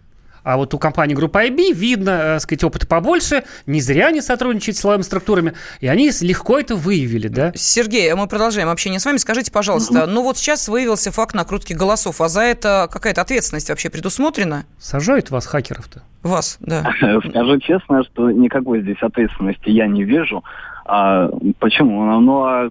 А 0.45 0.58
вот 0.58 0.75
у 0.75 0.77
компании 0.77 1.15
группа 1.15 1.47
IB 1.47 1.73
видно, 1.73 2.12
так 2.12 2.36
э, 2.36 2.39
сказать, 2.39 2.63
опыта 2.63 2.86
побольше, 2.86 3.43
не 3.65 3.81
зря 3.81 4.08
они 4.10 4.21
сотрудничают 4.21 4.77
с 4.77 4.81
силовыми 4.81 5.01
структурами, 5.01 5.53
и 5.79 5.88
они 5.88 6.12
легко 6.21 6.60
это 6.60 6.75
выявили, 6.75 7.27
да? 7.27 7.51
Сергей, 7.55 8.13
мы 8.13 8.27
продолжаем 8.27 8.69
общение 8.69 8.99
с 8.99 9.05
вами. 9.05 9.17
Скажите, 9.17 9.51
пожалуйста, 9.51 10.05
ну 10.05 10.21
вот 10.21 10.38
сейчас 10.38 10.69
выявился 10.69 11.12
факт 11.12 11.34
накрутки 11.34 11.73
голосов, 11.73 12.21
а 12.21 12.27
за 12.27 12.41
это 12.41 12.88
какая-то 12.91 13.21
ответственность 13.21 13.69
вообще 13.69 13.89
предусмотрена? 13.89 14.65
Сажают 14.77 15.31
вас 15.31 15.47
хакеров-то? 15.47 16.03
Вас, 16.21 16.58
да. 16.60 16.93
Скажу 17.29 17.60
честно, 17.60 18.03
что 18.03 18.29
никакой 18.29 18.81
здесь 18.81 19.01
ответственности 19.01 19.69
я 19.69 19.88
не 19.88 20.03
вижу. 20.03 20.43
А, 20.86 21.27
почему? 21.58 22.19
Ну, 22.21 22.43
а 22.43 22.69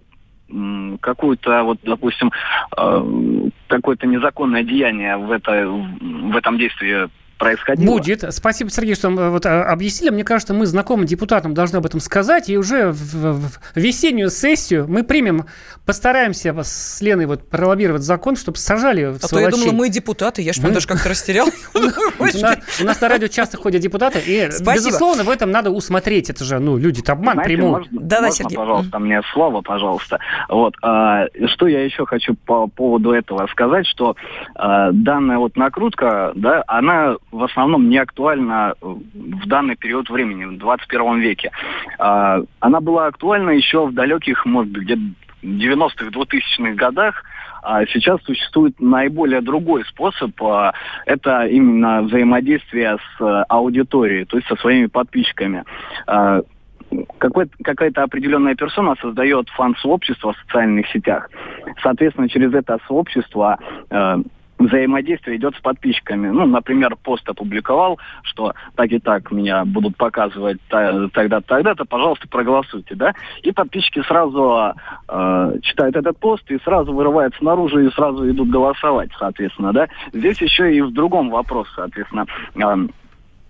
какую-то, 1.00 1.64
вот, 1.64 1.78
допустим, 1.82 2.30
э, 2.76 3.48
какое-то 3.66 4.06
незаконное 4.06 4.62
деяние 4.62 5.16
в, 5.16 5.32
это, 5.32 5.66
в 5.66 6.36
этом 6.36 6.58
действии 6.58 7.08
происходило. 7.38 7.86
Будет. 7.86 8.24
Спасибо, 8.34 8.70
Сергей, 8.70 8.94
что 8.94 9.08
э, 9.08 9.30
вот, 9.30 9.46
э, 9.46 9.48
объяснили. 9.48 10.10
Мне 10.10 10.24
кажется, 10.24 10.54
мы 10.54 10.66
знакомым 10.66 11.06
депутатам 11.06 11.54
должны 11.54 11.76
об 11.76 11.86
этом 11.86 12.00
сказать. 12.00 12.48
И 12.48 12.56
уже 12.56 12.90
в, 12.90 12.94
в 12.94 13.58
весеннюю 13.74 14.30
сессию 14.30 14.86
мы 14.88 15.02
примем, 15.02 15.46
постараемся 15.84 16.54
с 16.62 17.00
Леной 17.00 17.26
вот 17.26 17.48
пролоббировать 17.48 18.02
закон, 18.02 18.36
чтобы 18.36 18.58
сажали 18.58 19.14
А 19.20 19.28
то 19.28 19.38
я 19.38 19.50
думала, 19.50 19.72
мы 19.72 19.88
депутаты. 19.88 20.42
Я 20.42 20.52
же 20.52 20.60
прям 20.60 20.74
даже 20.74 20.86
как-то 20.86 21.08
растерял. 21.08 21.48
У 21.74 22.84
нас 22.84 23.00
на 23.00 23.08
радио 23.08 23.28
часто 23.28 23.56
ходят 23.56 23.82
депутаты. 23.82 24.20
И, 24.24 24.48
безусловно, 24.60 25.24
в 25.24 25.30
этом 25.30 25.50
надо 25.50 25.70
усмотреть. 25.70 26.30
Это 26.30 26.44
же, 26.44 26.58
ну, 26.58 26.76
люди-то 26.76 27.12
обман 27.12 27.38
прямой. 27.38 27.86
Да-да, 27.90 28.30
Сергей. 28.30 28.56
пожалуйста, 28.56 28.98
мне 28.98 29.20
слово, 29.32 29.60
пожалуйста. 29.60 30.18
Вот. 30.48 30.74
А, 30.82 31.26
что 31.46 31.66
я 31.66 31.84
еще 31.84 32.06
хочу 32.06 32.34
по 32.34 32.66
поводу 32.66 33.12
этого 33.12 33.46
сказать, 33.50 33.86
что 33.86 34.16
а, 34.54 34.90
данная 34.92 35.38
вот 35.38 35.56
накрутка, 35.56 36.32
да, 36.34 36.62
она 36.66 37.16
в 37.34 37.42
основном 37.42 37.88
не 37.88 37.98
актуальна 37.98 38.74
в 38.80 39.46
данный 39.46 39.76
период 39.76 40.08
времени, 40.08 40.44
в 40.44 40.58
21 40.58 41.18
веке. 41.18 41.50
А, 41.98 42.40
она 42.60 42.80
была 42.80 43.06
актуальна 43.06 43.50
еще 43.50 43.86
в 43.86 43.92
далеких, 43.92 44.46
может 44.46 44.72
быть, 44.72 44.84
где-то 44.84 45.02
90-х, 45.42 46.06
2000-х 46.06 46.74
годах, 46.74 47.24
а 47.62 47.84
сейчас 47.86 48.22
существует 48.22 48.78
наиболее 48.78 49.40
другой 49.40 49.84
способ. 49.86 50.30
А, 50.42 50.72
это 51.06 51.46
именно 51.46 52.02
взаимодействие 52.02 52.98
с 53.18 53.44
аудиторией, 53.48 54.26
то 54.26 54.36
есть 54.36 54.48
со 54.48 54.56
своими 54.56 54.86
подписчиками. 54.86 55.64
А, 56.06 56.40
какая-то 57.18 58.04
определенная 58.04 58.54
персона 58.54 58.94
создает 59.00 59.48
фан-сообщество 59.48 60.34
в 60.34 60.38
социальных 60.38 60.86
сетях. 60.90 61.28
Соответственно, 61.82 62.28
через 62.28 62.54
это 62.54 62.78
сообщество 62.86 63.58
взаимодействие 64.66 65.36
идет 65.36 65.54
с 65.56 65.60
подписчиками. 65.60 66.28
Ну, 66.28 66.46
например, 66.46 66.96
пост 66.96 67.28
опубликовал, 67.28 67.98
что 68.22 68.54
так 68.74 68.90
и 68.92 68.98
так 68.98 69.30
меня 69.30 69.64
будут 69.64 69.96
показывать 69.96 70.58
тогда-то, 70.68 71.40
тогда-то, 71.46 71.84
пожалуйста, 71.84 72.28
проголосуйте, 72.28 72.94
да? 72.94 73.14
И 73.42 73.52
подписчики 73.52 74.02
сразу 74.06 74.74
э, 75.08 75.58
читают 75.62 75.96
этот 75.96 76.18
пост 76.18 76.50
и 76.50 76.58
сразу 76.60 76.92
вырываются 76.92 77.42
наружу 77.44 77.80
и 77.80 77.90
сразу 77.90 78.28
идут 78.30 78.48
голосовать, 78.50 79.10
соответственно, 79.18 79.72
да? 79.72 79.88
Здесь 80.12 80.40
еще 80.40 80.74
и 80.74 80.80
в 80.80 80.92
другом 80.92 81.30
вопрос, 81.30 81.68
соответственно. 81.74 82.26
Э, 82.56 82.86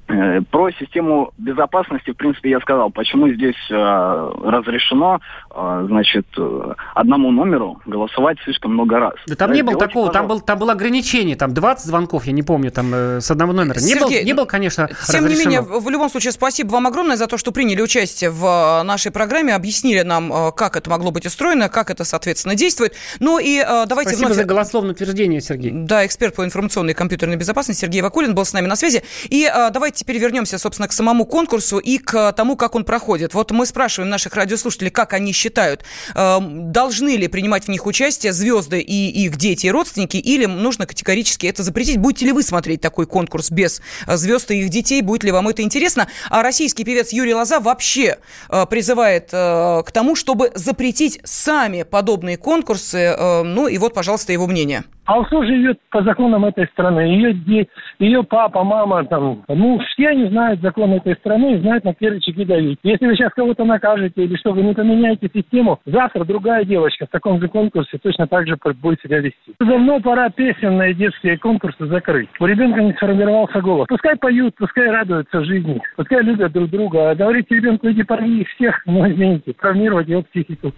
про 0.07 0.71
систему 0.73 1.33
безопасности, 1.39 2.11
в 2.11 2.17
принципе, 2.17 2.51
я 2.51 2.61
сказал, 2.61 2.91
почему 2.91 3.29
здесь 3.29 3.57
э, 3.71 3.75
разрешено, 3.75 5.21
э, 5.51 5.85
значит, 5.89 6.27
э, 6.37 6.75
одному 6.95 7.31
номеру 7.31 7.81
голосовать 7.87 8.39
слишком 8.45 8.75
много 8.75 8.99
раз. 8.99 9.15
Да 9.27 9.35
там 9.35 9.51
да, 9.51 9.57
не 9.57 9.63
было 9.63 9.79
такого, 9.79 10.13
там, 10.13 10.29
был, 10.29 10.41
там 10.41 10.59
было 10.59 10.73
ограничение, 10.73 11.37
там 11.37 11.55
20 11.55 11.87
звонков, 11.87 12.27
я 12.27 12.33
не 12.33 12.43
помню, 12.43 12.71
там 12.71 12.93
э, 12.93 13.21
с 13.21 13.31
одного 13.31 13.53
номера. 13.53 13.81
Не, 13.81 13.95
Сергей, 13.95 14.21
был, 14.21 14.27
не 14.27 14.33
был, 14.35 14.47
конечно, 14.47 14.89
Тем 14.89 15.25
разрешено. 15.25 15.29
не 15.29 15.37
менее, 15.37 15.63
в 15.63 15.89
любом 15.89 16.11
случае, 16.11 16.33
спасибо 16.33 16.73
вам 16.73 16.87
огромное 16.87 17.17
за 17.17 17.27
то, 17.27 17.39
что 17.39 17.51
приняли 17.53 17.81
участие 17.81 18.31
в 18.31 18.83
нашей 18.85 19.11
программе, 19.11 19.55
объяснили 19.55 20.03
нам, 20.03 20.33
э, 20.33 20.53
как 20.53 20.77
это 20.77 20.91
могло 20.91 21.11
быть 21.11 21.27
устроено, 21.27 21.69
как 21.69 21.91
это, 21.91 22.05
соответственно, 22.05 22.55
действует. 22.55 22.95
Ну 23.21 23.39
и 23.39 23.59
э, 23.59 23.87
давайте 23.87 24.11
Спасибо 24.11 24.27
вновь... 24.27 24.39
за 24.39 24.45
голословное 24.45 24.93
утверждение, 24.93 25.41
Сергей. 25.41 25.71
Да, 25.73 26.05
эксперт 26.05 26.35
по 26.35 26.45
информационной 26.45 26.93
и 26.93 26.95
компьютерной 26.95 27.37
безопасности 27.37 27.81
Сергей 27.81 28.03
Вакулин 28.03 28.35
был 28.35 28.45
с 28.45 28.53
нами 28.53 28.67
на 28.67 28.77
связи. 28.77 29.03
И 29.29 29.51
э, 29.53 29.71
давайте 29.71 29.94
давайте 29.95 30.05
теперь 30.05 30.19
вернемся, 30.19 30.59
собственно, 30.59 30.89
к 30.89 30.93
самому 30.93 31.25
конкурсу 31.25 31.79
и 31.79 31.99
к 31.99 32.33
тому, 32.33 32.57
как 32.57 32.75
он 32.75 32.85
проходит. 32.85 33.35
Вот 33.35 33.53
мы 33.53 33.65
спрашиваем 33.65 34.11
наших 34.11 34.35
радиослушателей, 34.35 34.91
как 34.91 35.13
они 35.13 35.33
считают, 35.33 35.85
э, 36.15 36.39
должны 36.41 37.17
ли 37.17 37.29
принимать 37.29 37.65
в 37.65 37.69
них 37.69 37.87
участие 37.87 38.33
звезды 38.33 38.81
и 38.81 39.25
их 39.25 39.37
дети 39.37 39.67
и 39.67 39.71
родственники, 39.71 40.17
или 40.17 40.47
нужно 40.47 40.87
категорически 40.87 41.47
это 41.47 41.63
запретить? 41.63 41.99
Будете 41.99 42.27
ли 42.27 42.33
вы 42.33 42.43
смотреть 42.43 42.81
такой 42.81 43.07
конкурс 43.07 43.51
без 43.51 43.81
э, 44.07 44.17
звезд 44.17 44.51
и 44.51 44.61
их 44.61 44.69
детей? 44.69 45.01
Будет 45.03 45.25
ли 45.25 45.31
вам 45.31 45.49
это 45.49 45.63
интересно? 45.63 46.09
А 46.29 46.43
российский 46.43 46.85
певец 46.85 47.13
Юрий 47.13 47.35
Лоза 47.35 47.61
вообще 47.61 48.19
э, 48.51 48.67
призывает 48.67 49.31
к 49.31 49.87
тому, 49.93 50.17
чтобы 50.17 50.51
запретить 50.55 51.21
сами 51.25 51.83
подобные 51.85 52.37
конкурсы. 52.37 53.17
Ну 53.45 53.69
и 53.69 53.79
вот, 53.79 53.95
пожалуйста, 53.95 54.33
его 54.33 54.47
мнение. 54.47 54.85
А 55.07 55.23
кто 55.23 55.45
живет 55.45 55.79
по 55.91 56.03
законам 56.03 56.47
этой 56.47 56.67
страны? 56.69 57.01
Ее, 57.01 57.67
ее 57.99 58.23
папа, 58.23 58.65
мама, 58.65 59.05
там, 59.05 59.43
ну, 59.49 59.79
все 59.79 60.09
они 60.09 60.29
знают 60.29 60.61
законы 60.63 60.95
этой 60.95 61.15
страны 61.17 61.55
и 61.55 61.61
знают 61.61 61.85
на 61.85 61.93
первые 61.93 62.23
чеки 62.23 62.45
давить. 62.45 62.79
Если 62.83 63.07
вы 63.07 63.15
сейчас 63.15 63.33
кого-то 63.35 63.65
накажете 63.65 64.25
или 64.25 64.35
что, 64.37 64.53
вы 64.53 64.63
не 64.63 64.73
поменяете 64.73 65.29
систему, 65.33 65.79
завтра 65.85 66.25
другая 66.25 66.65
девочка 66.65 67.07
в 67.07 67.11
таком 67.11 67.39
же 67.39 67.49
конкурсе 67.49 67.99
точно 67.99 68.27
так 68.27 68.47
же 68.47 68.57
будет 68.81 69.01
себя 69.03 69.19
вести. 69.19 69.55
Давно 69.61 70.01
пора 70.01 70.31
песенные 70.31 70.95
детские 70.95 71.37
конкурсы 71.37 71.87
закрыть. 71.87 72.31
У 72.41 72.47
ребенка 72.47 72.81
не 72.81 72.93
сформировался 72.95 73.61
голос. 73.61 73.87
Пускай 73.89 74.17
поют, 74.17 74.55
пускай 74.57 74.89
радуются 74.89 75.45
жизни, 75.45 75.83
пускай 75.97 76.23
любят 76.23 76.53
друг 76.53 76.71
друга. 76.71 77.11
А 77.11 77.15
говорить 77.15 77.51
ребенку, 77.51 77.91
иди 77.91 78.05
порви 78.05 78.45
всех, 78.45 78.81
ну, 78.87 79.07
извините, 79.07 79.53
травмировать 79.53 80.09
его 80.09 80.23
психику. 80.23 80.73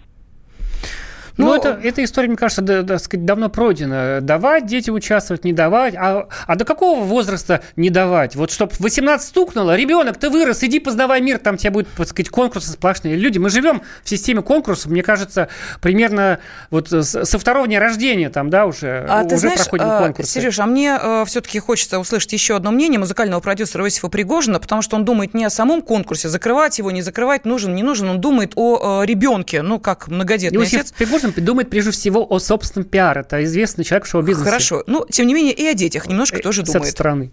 Ну, 1.37 1.47
ну 1.47 1.55
это, 1.55 1.79
эта 1.83 2.03
история, 2.03 2.27
мне 2.27 2.37
кажется, 2.37 2.61
да, 2.61 2.81
да, 2.81 2.99
сказать, 2.99 3.25
давно 3.25 3.49
пройдена. 3.49 4.19
Давать 4.21 4.65
дети 4.65 4.89
участвовать, 4.89 5.45
не 5.45 5.53
давать. 5.53 5.93
А, 5.95 6.27
а 6.45 6.55
до 6.55 6.65
какого 6.65 7.03
возраста 7.03 7.61
не 7.75 7.89
давать? 7.89 8.35
Вот 8.35 8.51
чтобы 8.51 8.73
18 8.79 9.27
стукнуло, 9.27 9.75
ребенок, 9.75 10.17
ты 10.17 10.29
вырос, 10.29 10.63
иди 10.63 10.79
познавай 10.79 11.21
мир, 11.21 11.37
там 11.37 11.57
тебе 11.57 11.71
будет, 11.71 11.87
так 11.95 12.07
сказать, 12.07 12.29
конкурсы 12.29 12.71
сплошные. 12.71 13.15
Люди, 13.15 13.37
мы 13.37 13.49
живем 13.49 13.81
в 14.03 14.09
системе 14.09 14.41
конкурсов, 14.41 14.91
мне 14.91 15.03
кажется, 15.03 15.49
примерно 15.81 16.39
вот 16.71 16.89
со 16.89 17.39
второго 17.39 17.67
дня 17.67 17.79
рождения 17.79 18.29
там, 18.29 18.49
да, 18.49 18.65
уже, 18.65 19.05
а 19.07 19.19
уже 19.19 19.29
ты 19.29 19.37
знаешь, 19.37 19.59
проходим 19.59 19.85
а, 19.85 19.99
конкурсы. 19.99 20.31
Сереж, 20.31 20.59
а 20.59 20.65
мне 20.65 20.95
а, 20.95 21.25
все-таки 21.25 21.59
хочется 21.59 21.99
услышать 21.99 22.33
еще 22.33 22.55
одно 22.55 22.71
мнение 22.71 22.99
музыкального 22.99 23.39
продюсера 23.41 23.83
Иосифа 23.83 24.09
Пригожина, 24.09 24.59
потому 24.59 24.81
что 24.81 24.95
он 24.95 25.05
думает 25.05 25.33
не 25.33 25.45
о 25.45 25.49
самом 25.49 25.81
конкурсе, 25.81 26.29
закрывать 26.29 26.79
его, 26.79 26.89
не 26.91 27.01
закрывать, 27.01 27.45
нужен, 27.45 27.75
не 27.75 27.83
нужен, 27.83 28.09
он 28.09 28.21
думает 28.21 28.53
о, 28.55 29.01
о 29.01 29.03
ребенке, 29.03 29.61
ну, 29.61 29.79
как 29.79 30.07
многодетный 30.07 30.59
Иосиф 30.59 30.81
отец. 30.81 30.91
Пригожин 30.91 31.26
думает 31.35 31.69
прежде 31.69 31.91
всего 31.91 32.25
о 32.29 32.39
собственном 32.39 32.89
пиаре. 32.89 33.21
Это 33.21 33.43
известный 33.43 33.83
человек 33.83 34.05
в 34.05 34.09
шоу-бизнесе. 34.09 34.49
Хорошо. 34.49 34.83
Ну, 34.87 35.05
тем 35.09 35.27
не 35.27 35.33
менее, 35.33 35.53
и 35.53 35.65
о 35.67 35.73
детях 35.73 36.07
немножко 36.07 36.37
и, 36.37 36.41
тоже 36.41 36.61
с 36.61 36.65
думает. 36.65 36.83
С 36.85 36.87
этой 36.87 36.91
стороны. 36.91 37.31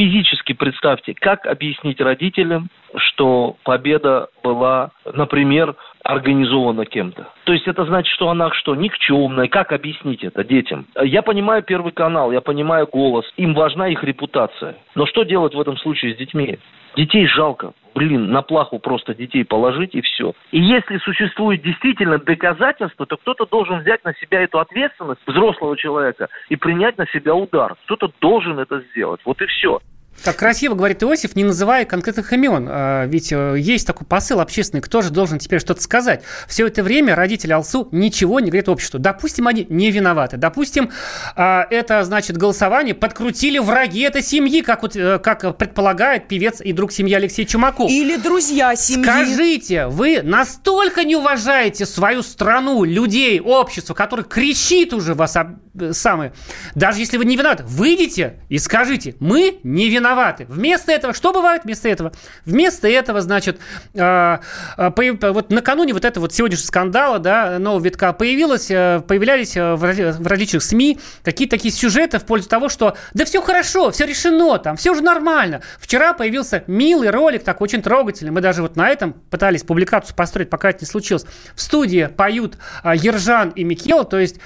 физически 0.00 0.54
представьте, 0.54 1.14
как 1.14 1.46
объяснить 1.46 2.00
родителям, 2.00 2.70
что 2.96 3.56
победа 3.64 4.28
была, 4.42 4.90
например, 5.12 5.76
организована 6.02 6.86
кем-то. 6.86 7.28
То 7.44 7.52
есть 7.52 7.68
это 7.68 7.84
значит, 7.84 8.12
что 8.14 8.30
она 8.30 8.50
что, 8.54 8.74
никчемная? 8.74 9.48
Как 9.48 9.72
объяснить 9.72 10.24
это 10.24 10.42
детям? 10.42 10.86
Я 11.02 11.22
понимаю 11.22 11.62
Первый 11.62 11.92
канал, 11.92 12.32
я 12.32 12.40
понимаю 12.40 12.88
голос. 12.90 13.26
Им 13.36 13.54
важна 13.54 13.88
их 13.88 14.02
репутация. 14.02 14.76
Но 14.94 15.06
что 15.06 15.24
делать 15.24 15.54
в 15.54 15.60
этом 15.60 15.76
случае 15.78 16.14
с 16.14 16.18
детьми? 16.18 16.58
Детей 16.96 17.26
жалко. 17.26 17.72
Блин, 17.94 18.30
на 18.30 18.42
плаху 18.42 18.78
просто 18.78 19.14
детей 19.14 19.44
положить 19.44 19.94
и 19.94 20.00
все. 20.00 20.32
И 20.52 20.60
если 20.60 20.98
существует 20.98 21.62
действительно 21.62 22.18
доказательство, 22.18 23.06
то 23.06 23.16
кто-то 23.16 23.46
должен 23.46 23.80
взять 23.80 24.04
на 24.04 24.14
себя 24.14 24.42
эту 24.42 24.60
ответственность 24.60 25.20
взрослого 25.26 25.76
человека 25.76 26.28
и 26.48 26.56
принять 26.56 26.98
на 26.98 27.06
себя 27.08 27.34
удар. 27.34 27.74
Кто-то 27.84 28.12
должен 28.20 28.58
это 28.58 28.80
сделать. 28.92 29.20
Вот 29.24 29.42
и 29.42 29.46
все. 29.46 29.80
Как 30.24 30.36
красиво 30.36 30.74
говорит 30.74 31.02
Иосиф, 31.02 31.34
не 31.36 31.44
называя 31.44 31.84
конкретных 31.84 32.32
имен. 32.32 32.66
А, 32.68 33.06
ведь 33.06 33.32
э, 33.32 33.56
есть 33.58 33.86
такой 33.86 34.06
посыл 34.06 34.40
общественный, 34.40 34.80
кто 34.80 35.02
же 35.02 35.10
должен 35.10 35.38
теперь 35.38 35.60
что-то 35.60 35.82
сказать. 35.82 36.22
Все 36.46 36.66
это 36.66 36.82
время 36.82 37.14
родители 37.14 37.52
Алсу 37.52 37.88
ничего 37.90 38.40
не 38.40 38.50
говорят 38.50 38.68
обществу. 38.68 38.98
Допустим, 38.98 39.46
они 39.46 39.66
не 39.68 39.90
виноваты. 39.90 40.36
Допустим, 40.36 40.90
а, 41.36 41.66
это, 41.70 42.04
значит, 42.04 42.36
голосование 42.36 42.94
подкрутили 42.94 43.58
враги 43.58 44.02
этой 44.02 44.22
семьи, 44.22 44.60
как, 44.60 44.82
вот, 44.82 44.94
э, 44.96 45.18
как 45.18 45.56
предполагает 45.56 46.28
певец 46.28 46.60
и 46.60 46.72
друг 46.72 46.92
семьи 46.92 47.14
Алексей 47.14 47.46
Чумаков. 47.46 47.90
Или 47.90 48.16
друзья 48.16 48.76
семьи. 48.76 49.04
Скажите, 49.04 49.86
вы 49.86 50.20
настолько 50.22 51.04
не 51.04 51.16
уважаете 51.16 51.86
свою 51.86 52.22
страну, 52.22 52.84
людей, 52.84 53.40
общество, 53.40 53.94
которое 53.94 54.24
кричит 54.24 54.92
уже 54.92 55.14
вас 55.14 55.36
Э, 55.78 55.92
самое. 55.92 56.32
Даже 56.74 56.98
если 56.98 57.16
вы 57.16 57.24
не 57.24 57.36
виноваты, 57.36 57.64
выйдите 57.64 58.40
и 58.48 58.58
скажите, 58.58 59.14
мы 59.20 59.58
не 59.62 59.88
виноваты. 59.88 60.09
Вместо 60.48 60.92
этого, 60.92 61.14
что 61.14 61.32
бывает 61.32 61.64
вместо 61.64 61.88
этого? 61.88 62.12
Вместо 62.44 62.88
этого, 62.88 63.20
значит, 63.20 63.58
э, 63.94 64.38
э, 64.76 65.30
вот 65.32 65.50
накануне 65.50 65.92
вот 65.92 66.04
этого 66.04 66.24
вот 66.24 66.34
сегодняшнего 66.34 66.66
скандала, 66.66 67.18
да, 67.18 67.58
нового 67.58 67.82
витка 67.82 68.12
появилось, 68.12 68.66
появлялись 68.66 69.56
в 69.56 70.26
различных 70.26 70.62
СМИ 70.62 70.98
какие-то 71.22 71.56
такие 71.56 71.72
сюжеты 71.72 72.18
в 72.18 72.24
пользу 72.24 72.48
того, 72.48 72.68
что 72.68 72.96
да 73.14 73.24
все 73.24 73.42
хорошо, 73.42 73.90
все 73.90 74.06
решено 74.06 74.58
там, 74.58 74.76
все 74.76 74.92
уже 74.92 75.02
нормально. 75.02 75.62
Вчера 75.78 76.12
появился 76.12 76.64
милый 76.66 77.10
ролик, 77.10 77.44
так 77.44 77.60
очень 77.60 77.82
трогательный. 77.82 78.32
Мы 78.32 78.40
даже 78.40 78.62
вот 78.62 78.76
на 78.76 78.88
этом 78.88 79.12
пытались 79.12 79.62
публикацию 79.62 80.16
построить, 80.16 80.50
пока 80.50 80.70
это 80.70 80.80
не 80.82 80.86
случилось. 80.86 81.24
В 81.54 81.60
студии 81.60 82.06
поют 82.06 82.58
Ержан 82.84 83.50
и 83.50 83.64
Микел, 83.64 84.04
то 84.04 84.18
есть 84.18 84.36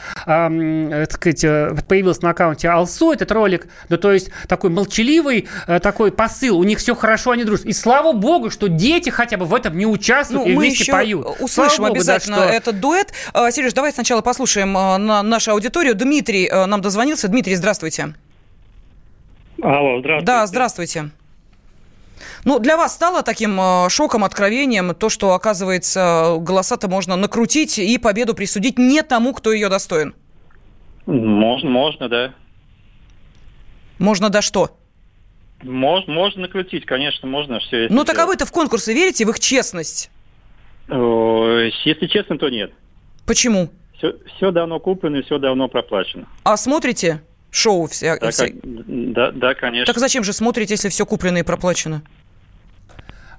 сказать, 1.11 1.45
э, 1.45 1.75
появился 1.89 2.25
на 2.25 2.31
аккаунте 2.31 2.69
Алсу 2.69 3.13
этот 3.13 3.31
ролик, 3.33 3.67
ну, 3.89 3.97
то 3.97 4.13
есть 4.13 4.31
такой 4.49 4.71
молчаливый 4.71 5.41
э, 5.41 5.54
такой 5.67 6.13
посыл, 6.13 6.59
у 6.59 6.65
них 6.65 6.79
все 6.79 6.95
хорошо, 6.95 7.33
они 7.33 7.45
дружат. 7.45 7.67
И 7.67 7.73
слава 7.73 8.13
богу, 8.13 8.51
что 8.51 8.69
дети 8.69 9.11
хотя 9.11 9.37
бы 9.37 9.45
в 9.45 9.55
этом 9.55 9.77
не 9.77 9.87
участвуют 9.87 10.47
ну, 10.47 10.53
и 10.53 10.57
вместе 10.57 10.91
поют. 10.91 11.27
услышим 11.41 11.85
богу, 11.85 11.95
обязательно 11.95 12.37
да, 12.37 12.49
что... 12.49 12.55
этот 12.55 12.81
дуэт. 12.81 13.13
Э, 13.33 13.51
Сереж, 13.51 13.73
давай 13.73 13.93
сначала 13.93 14.21
послушаем 14.21 14.73
на 14.73 15.23
нашу 15.23 15.53
аудиторию. 15.53 15.95
Дмитрий 15.95 16.51
нам 16.51 16.81
дозвонился. 16.81 17.29
Дмитрий, 17.29 17.55
здравствуйте. 17.55 18.15
Алло, 19.63 20.01
здравствуйте. 20.01 20.27
Да, 20.27 20.47
здравствуйте. 20.47 21.11
Ну, 22.45 22.59
для 22.59 22.77
вас 22.77 22.95
стало 22.95 23.23
таким 23.23 23.59
шоком, 23.89 24.25
откровением 24.25 24.95
то, 24.95 25.09
что, 25.09 25.33
оказывается, 25.33 26.37
голоса-то 26.41 26.89
можно 26.89 27.17
накрутить 27.17 27.79
и 27.79 27.97
победу 27.99 28.35
присудить 28.35 28.79
не 28.79 29.03
тому, 29.03 29.33
кто 29.33 29.53
ее 29.53 29.69
достоин? 29.69 30.15
Можно, 31.07 31.71
можно, 31.71 32.09
да. 32.09 32.35
Можно 33.99 34.29
да 34.31 34.43
что? 34.43 34.77
Можно, 35.65 36.13
можно 36.13 36.43
накрутить, 36.43 36.85
конечно, 36.87 37.27
можно 37.27 37.59
все. 37.59 37.89
Ну, 37.91 38.05
так 38.05 38.19
а 38.19 38.27
вы-то 38.27 38.47
в 38.47 38.53
конкурсы 38.53 38.93
верите, 38.95 39.25
в 39.25 39.31
их 39.31 39.41
честность? 39.41 40.11
Если 40.89 42.07
честно, 42.07 42.39
то 42.39 42.49
нет. 42.51 42.71
Почему? 43.27 43.71
Все, 43.97 44.15
все 44.37 44.51
давно 44.51 44.79
куплено, 44.79 45.23
все 45.23 45.39
давно 45.39 45.69
проплачено. 45.69 46.27
А 46.43 46.57
смотрите 46.57 47.23
шоу? 47.51 47.87
Вся, 47.87 48.19
да. 48.19 48.31
Как, 48.31 48.51
да, 48.63 49.31
да, 49.31 49.55
конечно. 49.55 49.93
Так 49.93 49.99
зачем 49.99 50.23
же 50.25 50.33
смотрите, 50.33 50.75
если 50.75 50.91
все 50.91 51.07
куплено 51.07 51.39
и 51.39 51.43
проплачено? 51.43 52.03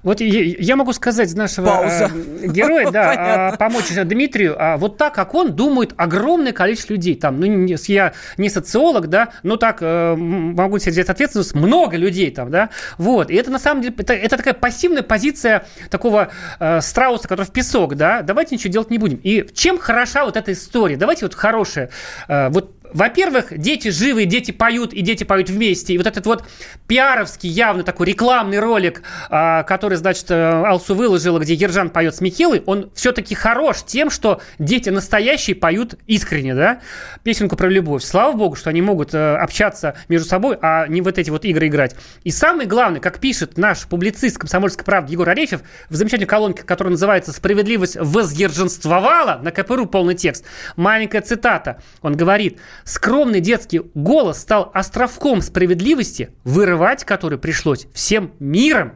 Вот 0.06 0.20
я 0.20 0.76
могу 0.76 0.92
сказать 0.92 1.34
нашего 1.34 1.66
Пауза. 1.66 2.12
Э, 2.40 2.46
героя, 2.46 2.90
да, 2.92 3.48
а, 3.48 3.56
помочь 3.56 3.92
Дмитрию, 3.92 4.54
а 4.56 4.76
вот 4.76 4.98
так, 4.98 5.12
как 5.12 5.34
он 5.34 5.56
думает 5.56 5.94
огромное 5.96 6.52
количество 6.52 6.92
людей. 6.92 7.16
Там, 7.16 7.40
ну, 7.40 7.66
я 7.88 8.12
не 8.36 8.48
социолог, 8.48 9.08
да, 9.08 9.30
но 9.42 9.56
так 9.56 9.78
э, 9.80 10.14
могу 10.14 10.78
себе 10.78 10.92
взять 10.92 11.08
ответственность, 11.08 11.56
много 11.56 11.96
людей 11.96 12.30
там, 12.30 12.52
да, 12.52 12.70
вот. 12.98 13.32
И 13.32 13.34
это 13.34 13.50
на 13.50 13.58
самом 13.58 13.82
деле, 13.82 13.96
это, 13.98 14.12
это 14.12 14.36
такая 14.36 14.54
пассивная 14.54 15.02
позиция 15.02 15.66
такого 15.90 16.28
э, 16.60 16.80
страуса, 16.82 17.26
который 17.26 17.44
в 17.44 17.50
песок, 17.50 17.96
да, 17.96 18.22
давайте 18.22 18.54
ничего 18.54 18.72
делать 18.72 18.90
не 18.90 18.98
будем. 18.98 19.18
И 19.24 19.44
чем 19.54 19.76
хороша 19.76 20.24
вот 20.24 20.36
эта 20.36 20.52
история? 20.52 20.96
Давайте 20.96 21.24
вот 21.24 21.34
хорошая, 21.34 21.90
э, 22.28 22.48
вот 22.50 22.75
во-первых, 22.96 23.56
дети 23.58 23.88
живы, 23.88 24.24
дети 24.24 24.52
поют, 24.52 24.94
и 24.94 25.02
дети 25.02 25.22
поют 25.22 25.50
вместе. 25.50 25.92
И 25.92 25.98
вот 25.98 26.06
этот 26.06 26.24
вот 26.24 26.44
пиаровский, 26.86 27.50
явно 27.50 27.82
такой 27.82 28.06
рекламный 28.06 28.58
ролик, 28.58 29.02
а, 29.28 29.64
который, 29.64 29.98
значит, 29.98 30.30
э, 30.30 30.34
Алсу 30.34 30.94
выложила, 30.94 31.38
где 31.38 31.52
Ержан 31.52 31.90
поет 31.90 32.14
с 32.14 32.22
Михилой, 32.22 32.62
он 32.64 32.90
все-таки 32.94 33.34
хорош 33.34 33.84
тем, 33.86 34.08
что 34.08 34.40
дети 34.58 34.88
настоящие 34.88 35.54
поют 35.56 35.96
искренне, 36.06 36.54
да, 36.54 36.80
песенку 37.22 37.54
про 37.54 37.68
любовь. 37.68 38.02
Слава 38.02 38.32
богу, 38.32 38.56
что 38.56 38.70
они 38.70 38.80
могут 38.80 39.12
э, 39.12 39.36
общаться 39.36 39.94
между 40.08 40.26
собой, 40.26 40.56
а 40.62 40.86
не 40.86 41.02
вот 41.02 41.18
эти 41.18 41.28
вот 41.28 41.44
игры 41.44 41.66
играть. 41.66 41.94
И 42.24 42.30
самое 42.30 42.66
главное, 42.66 43.02
как 43.02 43.20
пишет 43.20 43.58
наш 43.58 43.86
публицист 43.86 44.38
комсомольской 44.38 44.86
правды 44.86 45.12
Егор 45.12 45.28
Арефьев 45.28 45.60
в 45.90 45.94
замечательной 45.94 46.28
колонке, 46.28 46.62
которая 46.62 46.92
называется 46.92 47.30
«Справедливость 47.32 47.98
возъерженствовала», 48.00 49.38
на 49.42 49.50
КПРУ 49.50 49.84
полный 49.84 50.14
текст, 50.14 50.46
маленькая 50.76 51.20
цитата. 51.20 51.82
Он 52.00 52.16
говорит– 52.16 52.58
Скромный 52.86 53.40
детский 53.40 53.80
голос 53.94 54.38
стал 54.38 54.70
островком 54.72 55.40
справедливости, 55.40 56.30
вырывать 56.44 57.02
который 57.04 57.36
пришлось 57.36 57.88
всем 57.92 58.30
миром. 58.38 58.92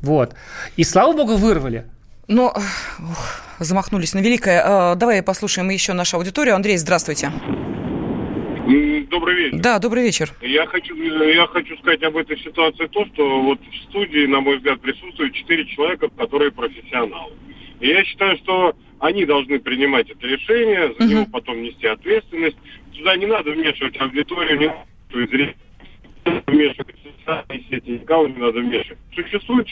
Вот. 0.00 0.36
И 0.76 0.84
слава 0.84 1.12
богу, 1.12 1.34
вырвали. 1.34 1.90
Но 2.28 2.54
ух, 3.00 3.42
замахнулись 3.58 4.14
на 4.14 4.20
великое. 4.20 4.62
А, 4.64 4.94
давай 4.94 5.24
послушаем 5.24 5.68
еще 5.70 5.92
нашу 5.92 6.18
аудиторию. 6.18 6.54
Андрей, 6.54 6.76
здравствуйте. 6.76 7.32
Добрый 9.10 9.34
вечер. 9.34 9.58
Да, 9.58 9.80
добрый 9.80 10.04
вечер. 10.04 10.32
Я 10.40 10.64
хочу, 10.66 10.94
я 10.94 11.48
хочу 11.48 11.76
сказать 11.78 12.02
об 12.04 12.16
этой 12.16 12.38
ситуации 12.38 12.86
то, 12.86 13.04
что 13.06 13.42
вот 13.42 13.58
в 13.60 13.90
студии, 13.90 14.24
на 14.26 14.40
мой 14.40 14.58
взгляд, 14.58 14.80
присутствуют 14.80 15.34
четыре 15.34 15.66
человека, 15.66 16.08
которые 16.16 16.52
профессионалы. 16.52 17.32
И 17.80 17.88
я 17.88 18.04
считаю, 18.04 18.36
что 18.36 18.76
они 19.00 19.24
должны 19.24 19.58
принимать 19.58 20.08
это 20.08 20.24
решение, 20.28 20.94
за 20.96 21.04
него 21.04 21.26
потом 21.26 21.60
нести 21.60 21.88
ответственность. 21.88 22.56
Туда 22.96 23.16
не 23.16 23.26
надо 23.26 23.50
вмешивать 23.50 24.00
аудиторию, 24.00 24.58
не 24.58 24.66
надо 24.66 24.80
зрителей, 25.10 25.56
вмешивать 26.46 26.96
социальные 27.18 27.64
сети, 27.70 27.90
никого 27.90 28.28
не 28.28 28.36
надо 28.36 28.60
вмешивать. 28.60 28.98
Существует 29.14 29.68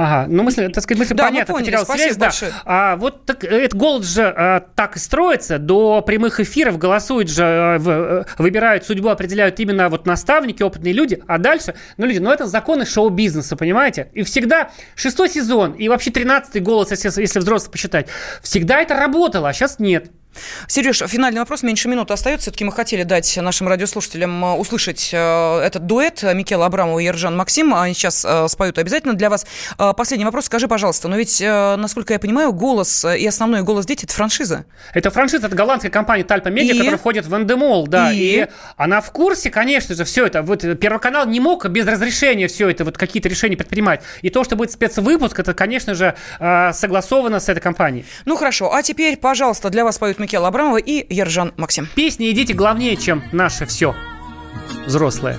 Ага, 0.00 0.28
ну 0.30 0.44
мысль, 0.44 0.70
так 0.70 0.84
сказать, 0.84 1.00
мысль 1.00 1.14
да, 1.14 1.24
понятна, 1.24 1.54
поняли, 1.54 1.72
потерял 1.72 1.84
связь, 1.84 2.16
да. 2.16 2.30
А 2.64 2.94
вот 2.94 3.26
так, 3.26 3.42
этот 3.42 3.74
голос 3.74 4.06
же 4.06 4.22
а, 4.28 4.60
так 4.60 4.94
и 4.94 5.00
строится, 5.00 5.58
до 5.58 6.02
прямых 6.02 6.38
эфиров 6.38 6.78
голосуют 6.78 7.28
же, 7.28 7.42
а, 7.42 7.78
в, 7.78 7.90
а, 7.90 8.26
выбирают 8.38 8.84
судьбу, 8.84 9.08
определяют 9.08 9.58
именно 9.58 9.88
вот 9.88 10.06
наставники, 10.06 10.62
опытные 10.62 10.92
люди, 10.92 11.20
а 11.26 11.38
дальше, 11.38 11.74
ну 11.96 12.06
люди, 12.06 12.18
ну 12.18 12.30
это 12.30 12.46
законы 12.46 12.86
шоу-бизнеса, 12.86 13.56
понимаете? 13.56 14.08
И 14.12 14.22
всегда 14.22 14.70
шестой 14.94 15.28
сезон 15.28 15.72
и 15.72 15.88
вообще 15.88 16.12
тринадцатый 16.12 16.60
голос, 16.60 16.92
если, 16.92 17.20
если 17.20 17.40
взрослых 17.40 17.72
посчитать, 17.72 18.06
всегда 18.40 18.80
это 18.80 18.94
работало, 18.94 19.48
а 19.48 19.52
сейчас 19.52 19.80
нет. 19.80 20.12
Сереж, 20.66 21.02
финальный 21.06 21.40
вопрос, 21.40 21.62
меньше 21.62 21.88
минуты 21.88 22.12
остается. 22.12 22.44
Все-таки 22.44 22.64
мы 22.64 22.72
хотели 22.72 23.02
дать 23.02 23.36
нашим 23.36 23.68
радиослушателям 23.68 24.44
э, 24.44 24.54
услышать 24.54 25.10
э, 25.12 25.60
этот 25.60 25.86
дуэт 25.86 26.22
Микела 26.22 26.66
Абрамова 26.66 26.98
и 26.98 27.04
Ержан 27.04 27.36
Максим. 27.36 27.74
Они 27.74 27.94
сейчас 27.94 28.24
э, 28.24 28.46
споют 28.48 28.78
обязательно 28.78 29.14
для 29.14 29.30
вас. 29.30 29.46
Последний 29.96 30.24
вопрос. 30.24 30.46
Скажи, 30.46 30.68
пожалуйста, 30.68 31.08
но 31.08 31.16
ведь, 31.16 31.40
насколько 31.40 32.12
я 32.12 32.18
понимаю, 32.18 32.52
голос 32.52 33.04
и 33.04 33.26
основной 33.26 33.62
голос 33.62 33.86
дети– 33.86 34.04
это 34.06 34.14
франшиза. 34.14 34.64
Это 34.94 35.10
франшиза, 35.10 35.46
это 35.46 35.56
голландская 35.56 35.90
компания 35.90 36.24
Тальпа 36.24 36.48
Медиа, 36.48 36.74
и... 36.74 36.78
которая 36.78 36.98
входит 36.98 37.26
в 37.26 37.36
Эндемол, 37.36 37.86
да. 37.86 38.12
И... 38.12 38.16
и 38.16 38.46
она 38.76 39.00
в 39.00 39.10
курсе, 39.10 39.50
конечно 39.50 39.94
же, 39.94 40.04
все 40.04 40.26
это. 40.26 40.42
Вот 40.42 40.64
Первый 40.78 41.00
канал 41.00 41.26
не 41.26 41.40
мог 41.40 41.66
без 41.68 41.86
разрешения 41.86 42.48
все 42.48 42.68
это, 42.68 42.84
вот 42.84 42.96
какие-то 42.98 43.28
решения 43.28 43.56
предпринимать. 43.56 44.02
И 44.22 44.30
то, 44.30 44.44
что 44.44 44.56
будет 44.56 44.70
спецвыпуск, 44.70 45.38
это, 45.38 45.54
конечно 45.54 45.94
же, 45.94 46.14
согласовано 46.38 47.40
с 47.40 47.48
этой 47.48 47.60
компанией. 47.60 48.04
Ну, 48.24 48.36
хорошо. 48.36 48.72
А 48.72 48.82
теперь, 48.82 49.16
пожалуйста, 49.16 49.70
для 49.70 49.84
вас 49.84 49.98
поют 49.98 50.17
Микела 50.18 50.48
Абрамова 50.48 50.78
и 50.78 51.06
Ержан 51.12 51.52
Максим. 51.56 51.88
Песни 51.94 52.28
и 52.28 52.32
дети 52.32 52.52
главнее, 52.52 52.96
чем 52.96 53.22
наше 53.32 53.66
все 53.66 53.94
взрослое. 54.86 55.38